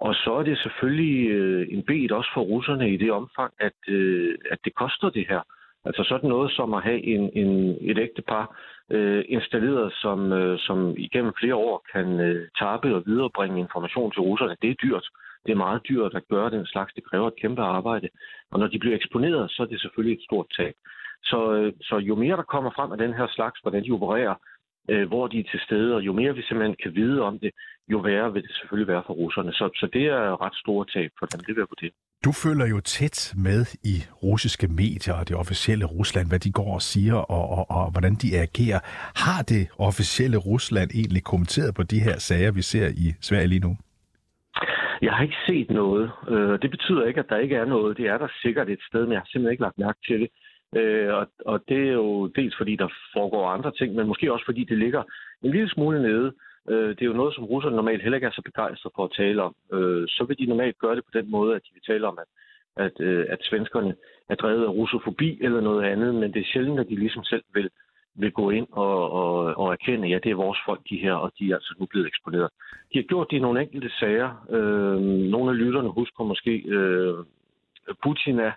Og 0.00 0.14
så 0.14 0.30
er 0.32 0.42
det 0.42 0.58
selvfølgelig 0.58 1.30
øh, 1.30 1.66
en 1.70 1.82
bed 1.82 2.10
også 2.10 2.30
for 2.34 2.40
russerne 2.40 2.90
i 2.90 2.96
det 2.96 3.12
omfang, 3.12 3.52
at, 3.60 3.78
øh, 3.88 4.38
at 4.50 4.58
det 4.64 4.74
koster 4.74 5.10
det 5.10 5.26
her. 5.28 5.42
Altså 5.84 6.04
sådan 6.08 6.28
noget 6.28 6.52
som 6.52 6.74
at 6.74 6.82
have 6.82 7.02
en, 7.04 7.30
en, 7.34 7.78
et 7.80 7.98
ægtepar 7.98 8.56
øh, 8.90 9.24
installeret, 9.28 9.92
som, 9.92 10.32
øh, 10.32 10.58
som 10.58 10.94
igennem 10.96 11.32
flere 11.40 11.54
år 11.54 11.84
kan 11.92 12.20
øh, 12.20 12.48
tappe 12.58 12.94
og 12.94 13.02
viderebringe 13.06 13.60
information 13.60 14.10
til 14.12 14.20
russerne. 14.20 14.56
Det 14.62 14.70
er 14.70 14.74
dyrt. 14.74 15.06
Det 15.46 15.52
er 15.52 15.64
meget 15.66 15.82
dyrt 15.88 16.14
at 16.14 16.28
gøre 16.28 16.50
den 16.50 16.66
slags. 16.66 16.92
Det 16.94 17.04
kræver 17.04 17.28
et 17.28 17.40
kæmpe 17.42 17.62
arbejde. 17.62 18.08
Og 18.50 18.58
når 18.58 18.66
de 18.66 18.78
bliver 18.78 18.96
eksponeret, 18.96 19.50
så 19.50 19.62
er 19.62 19.66
det 19.66 19.80
selvfølgelig 19.80 20.16
et 20.18 20.24
stort 20.24 20.46
tab. 20.56 20.74
Så, 21.24 21.52
øh, 21.52 21.72
så 21.80 21.96
jo 21.96 22.14
mere 22.14 22.36
der 22.36 22.42
kommer 22.42 22.70
frem 22.70 22.92
af 22.92 22.98
den 22.98 23.14
her 23.14 23.26
slags, 23.26 23.60
hvordan 23.60 23.84
de 23.84 23.90
opererer, 23.90 24.34
øh, 24.90 25.08
hvor 25.08 25.26
de 25.26 25.40
er 25.40 25.50
til 25.50 25.60
stede, 25.60 25.94
og 25.94 26.02
jo 26.02 26.12
mere 26.12 26.34
vi 26.34 26.42
simpelthen 26.42 26.76
kan 26.82 26.94
vide 26.94 27.22
om 27.22 27.38
det, 27.38 27.50
jo 27.88 27.98
værre 27.98 28.32
vil 28.32 28.42
det 28.42 28.54
selvfølgelig 28.54 28.88
være 28.88 29.02
for 29.06 29.14
russerne. 29.14 29.52
Så, 29.52 29.70
så 29.80 29.86
det 29.92 30.04
er 30.06 30.42
ret 30.44 30.54
store 30.54 30.86
tab 30.94 31.10
for 31.18 31.26
dem, 31.26 31.40
det 31.40 31.56
vil 31.56 31.66
jeg 31.70 31.80
det. 31.80 31.92
Du 32.26 32.32
følger 32.44 32.66
jo 32.74 32.80
tæt 32.80 33.34
med 33.46 33.60
i 33.92 33.96
russiske 34.22 34.68
medier 34.68 35.14
og 35.20 35.28
det 35.28 35.36
officielle 35.36 35.84
Rusland, 35.84 36.26
hvad 36.28 36.38
de 36.38 36.52
går 36.52 36.74
og 36.74 36.82
siger, 36.82 37.14
og, 37.14 37.44
og, 37.58 37.64
og 37.76 37.90
hvordan 37.92 38.14
de 38.22 38.28
agerer. 38.46 38.80
Har 39.24 39.40
det 39.52 39.64
officielle 39.88 40.38
Rusland 40.50 40.90
egentlig 41.00 41.22
kommenteret 41.24 41.74
på 41.74 41.82
de 41.82 41.98
her 42.06 42.16
sager, 42.28 42.52
vi 42.52 42.62
ser 42.62 42.88
i 43.04 43.06
Sverige 43.20 43.46
lige 43.46 43.66
nu? 43.68 43.72
Jeg 45.02 45.12
har 45.12 45.22
ikke 45.22 45.42
set 45.46 45.70
noget. 45.70 46.10
Øh, 46.28 46.54
det 46.62 46.70
betyder 46.70 47.04
ikke, 47.06 47.20
at 47.20 47.28
der 47.28 47.36
ikke 47.44 47.56
er 47.56 47.64
noget. 47.64 47.96
Det 47.96 48.06
er 48.06 48.18
der 48.18 48.28
sikkert 48.42 48.68
et 48.68 48.82
sted, 48.88 49.02
men 49.02 49.12
jeg 49.12 49.20
har 49.20 49.28
simpelthen 49.28 49.52
ikke 49.52 49.66
lagt 49.66 49.78
mærke 49.78 50.00
til 50.08 50.20
det. 50.20 50.28
Øh, 50.80 51.14
og, 51.14 51.26
og 51.46 51.60
det 51.68 51.88
er 51.88 51.92
jo 51.92 52.26
dels 52.26 52.54
fordi, 52.56 52.76
der 52.76 52.88
foregår 53.14 53.48
andre 53.48 53.72
ting, 53.78 53.94
men 53.94 54.06
måske 54.06 54.32
også 54.32 54.44
fordi 54.44 54.64
det 54.64 54.78
ligger 54.78 55.02
en 55.42 55.50
lille 55.50 55.70
smule 55.70 56.02
nede. 56.02 56.32
Øh, 56.68 56.88
det 56.88 57.02
er 57.02 57.06
jo 57.06 57.20
noget, 57.20 57.34
som 57.34 57.44
russerne 57.44 57.76
normalt 57.76 58.02
heller 58.02 58.16
ikke 58.16 58.26
er 58.26 58.38
så 58.38 58.42
begejstret 58.44 58.92
for 58.96 59.04
at 59.04 59.14
tale 59.16 59.42
om. 59.42 59.54
Øh, 59.72 60.08
så 60.08 60.24
vil 60.24 60.38
de 60.38 60.46
normalt 60.46 60.78
gøre 60.78 60.96
det 60.96 61.04
på 61.04 61.10
den 61.18 61.30
måde, 61.30 61.56
at 61.56 61.62
de 61.66 61.74
vil 61.74 61.82
tale 61.86 62.06
om, 62.06 62.18
at, 62.18 62.28
at, 62.84 63.00
øh, 63.00 63.26
at 63.28 63.38
svenskerne 63.42 63.94
er 64.28 64.34
drevet 64.34 64.64
af 64.64 64.68
russofobi 64.70 65.38
eller 65.42 65.60
noget 65.60 65.84
andet, 65.84 66.14
men 66.14 66.32
det 66.34 66.40
er 66.40 66.50
sjældent, 66.52 66.80
at 66.80 66.88
de 66.88 66.96
ligesom 66.96 67.24
selv 67.24 67.44
vil, 67.54 67.70
vil 68.14 68.32
gå 68.32 68.50
ind 68.50 68.66
og, 68.72 69.10
og, 69.12 69.34
og 69.56 69.72
erkende, 69.72 70.08
ja, 70.08 70.18
det 70.22 70.30
er 70.30 70.44
vores 70.46 70.58
folk, 70.66 70.80
de 70.90 70.96
her, 70.96 71.14
og 71.14 71.32
de 71.38 71.50
er 71.50 71.54
altså 71.54 71.74
nu 71.78 71.86
blevet 71.86 72.06
eksponeret. 72.06 72.50
De 72.92 72.98
har 72.98 73.02
gjort 73.02 73.30
det 73.30 73.36
i 73.36 73.40
nogle 73.40 73.62
enkelte 73.62 73.90
sager. 74.00 74.46
Øh, 74.50 75.00
nogle 75.34 75.50
af 75.50 75.58
lytterne 75.58 75.88
husker 75.88 76.24
måske 76.24 76.62
øh, 76.66 77.14
Putin 78.02 78.38
er 78.38 78.52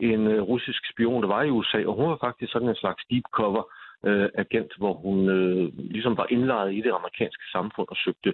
en 0.00 0.26
øh, 0.26 0.42
russisk 0.42 0.82
spion, 0.92 1.22
der 1.22 1.28
var 1.28 1.42
i 1.42 1.50
USA, 1.50 1.84
og 1.86 1.94
hun 1.94 2.10
var 2.10 2.18
faktisk 2.20 2.52
sådan 2.52 2.68
en 2.68 2.74
slags 2.74 3.04
deep 3.10 3.24
cover 3.32 3.62
øh, 4.06 4.28
agent, 4.34 4.72
hvor 4.78 4.92
hun 4.92 5.28
øh, 5.28 5.78
ligesom 5.78 6.16
var 6.16 6.26
indlejet 6.30 6.74
i 6.74 6.80
det 6.80 6.92
amerikanske 6.98 7.44
samfund 7.52 7.88
og 7.88 7.96
søgte 8.04 8.32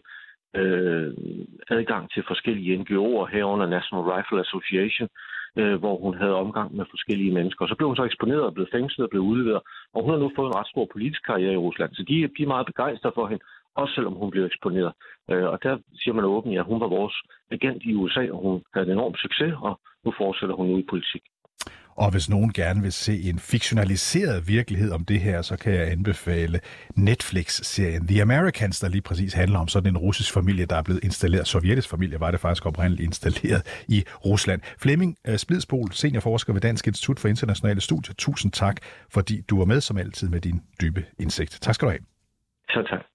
øh, 0.61 1.13
adgang 1.71 2.11
til 2.11 2.23
forskellige 2.27 2.79
NGO'er 2.81 3.27
herunder 3.35 3.67
National 3.67 4.05
Rifle 4.13 4.41
Association, 4.41 5.09
øh, 5.59 5.77
hvor 5.83 5.97
hun 6.05 6.15
havde 6.17 6.35
omgang 6.45 6.77
med 6.77 6.85
forskellige 6.91 7.35
mennesker. 7.35 7.65
Og 7.65 7.69
så 7.69 7.75
blev 7.75 7.89
hun 7.89 7.97
så 7.97 8.05
eksponeret 8.05 8.43
og 8.43 8.55
blev 8.55 8.67
fængslet 8.73 9.05
og 9.05 9.11
blev 9.11 9.23
udleveret, 9.23 9.63
og 9.95 10.03
hun 10.03 10.11
har 10.13 10.19
nu 10.19 10.33
fået 10.37 10.49
en 10.49 10.59
ret 10.59 10.69
stor 10.73 10.87
politisk 10.93 11.23
karriere 11.27 11.55
i 11.55 11.65
Rusland. 11.67 11.91
Så 11.95 12.03
de, 12.09 12.15
de 12.37 12.43
er 12.43 12.55
meget 12.55 12.67
begejstrede 12.67 13.15
for 13.15 13.27
hende, 13.27 13.45
også 13.75 13.95
selvom 13.95 14.15
hun 14.15 14.31
blev 14.31 14.45
eksponeret. 14.45 14.93
Øh, 15.31 15.47
og 15.53 15.63
der 15.63 15.79
siger 16.01 16.15
man 16.15 16.25
åbent, 16.25 16.59
at 16.59 16.65
hun 16.65 16.81
var 16.81 16.89
vores 16.99 17.17
agent 17.51 17.83
i 17.83 17.95
USA, 17.95 18.25
og 18.33 18.39
hun 18.43 18.63
havde 18.75 18.87
en 18.87 18.93
enorm 18.93 19.15
succes, 19.15 19.55
og 19.67 19.81
nu 20.05 20.13
fortsætter 20.19 20.55
hun 20.55 20.67
nu 20.67 20.79
i 20.79 20.87
politik. 20.91 21.23
Og 21.97 22.11
hvis 22.11 22.29
nogen 22.29 22.53
gerne 22.53 22.83
vil 22.83 22.93
se 22.93 23.23
en 23.23 23.39
fiktionaliseret 23.39 24.49
virkelighed 24.49 24.91
om 24.91 25.05
det 25.05 25.21
her, 25.21 25.43
så 25.43 25.57
kan 25.57 25.75
jeg 25.75 25.91
anbefale 25.91 26.61
Netflix-serien 26.97 28.07
The 28.07 28.23
Americans, 28.23 28.81
der 28.81 28.89
lige 28.89 29.03
præcis 29.03 29.33
handler 29.33 29.59
om 29.59 29.69
sådan 29.69 29.93
en 29.93 29.99
russisk 29.99 30.33
familie, 30.33 30.67
der 30.67 30.77
er 30.77 30.83
blevet 30.83 31.05
installeret. 31.05 31.47
Sovjetisk 31.47 31.89
familie 31.89 32.21
var 32.21 32.31
det 32.31 32.41
faktisk 32.41 32.67
oprindeligt 32.67 33.07
installeret 33.07 33.85
i 33.89 34.05
Rusland. 34.25 34.61
Flemming 34.79 35.17
øh, 35.29 35.37
Splidsbol, 35.37 35.93
seniorforsker 35.93 36.53
ved 36.53 36.61
Dansk 36.61 36.87
Institut 36.87 37.21
for 37.21 37.29
Internationale 37.29 37.81
Studier. 37.81 38.15
Tusind 38.19 38.53
tak, 38.53 38.77
fordi 39.11 39.41
du 39.41 39.59
var 39.59 39.65
med 39.65 39.81
som 39.81 39.97
altid 39.97 40.29
med 40.29 40.41
din 40.41 40.63
dybe 40.81 41.05
indsigt. 41.19 41.59
Tak 41.63 41.75
skal 41.75 41.87
du 41.87 41.91
have. 41.91 42.01
Så 42.71 42.83
tak. 42.91 43.14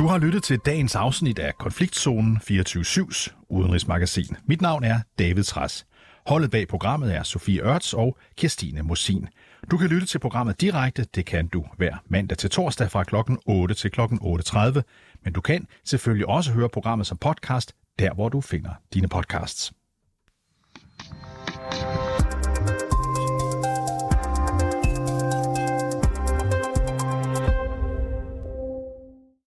Du 0.00 0.06
har 0.06 0.18
lyttet 0.18 0.42
til 0.42 0.58
dagens 0.58 0.94
afsnit 0.94 1.38
af 1.38 1.58
Konfliktzonen 1.58 2.40
24-7's 2.50 3.46
udenrigsmagasin. 3.48 4.36
Mit 4.44 4.60
navn 4.60 4.84
er 4.84 5.00
David 5.18 5.42
Træs. 5.42 5.86
Holdet 6.26 6.50
bag 6.50 6.68
programmet 6.68 7.14
er 7.14 7.22
Sofie 7.22 7.62
Ørts 7.62 7.94
og 7.94 8.16
Kirstine 8.36 8.82
Mosin. 8.82 9.28
Du 9.70 9.76
kan 9.76 9.88
lytte 9.88 10.06
til 10.06 10.18
programmet 10.18 10.60
direkte, 10.60 11.06
det 11.14 11.26
kan 11.26 11.48
du 11.48 11.64
hver 11.76 11.94
mandag 12.08 12.38
til 12.38 12.50
torsdag 12.50 12.90
fra 12.90 13.04
kl. 13.04 13.16
8 13.46 13.74
til 13.74 13.90
kl. 13.90 14.00
8.30, 14.00 14.80
men 15.24 15.32
du 15.32 15.40
kan 15.40 15.66
selvfølgelig 15.84 16.28
også 16.28 16.52
høre 16.52 16.68
programmet 16.68 17.06
som 17.06 17.18
podcast, 17.18 17.72
der 17.98 18.14
hvor 18.14 18.28
du 18.28 18.40
finder 18.40 18.70
dine 18.94 19.08
podcasts. 19.08 19.72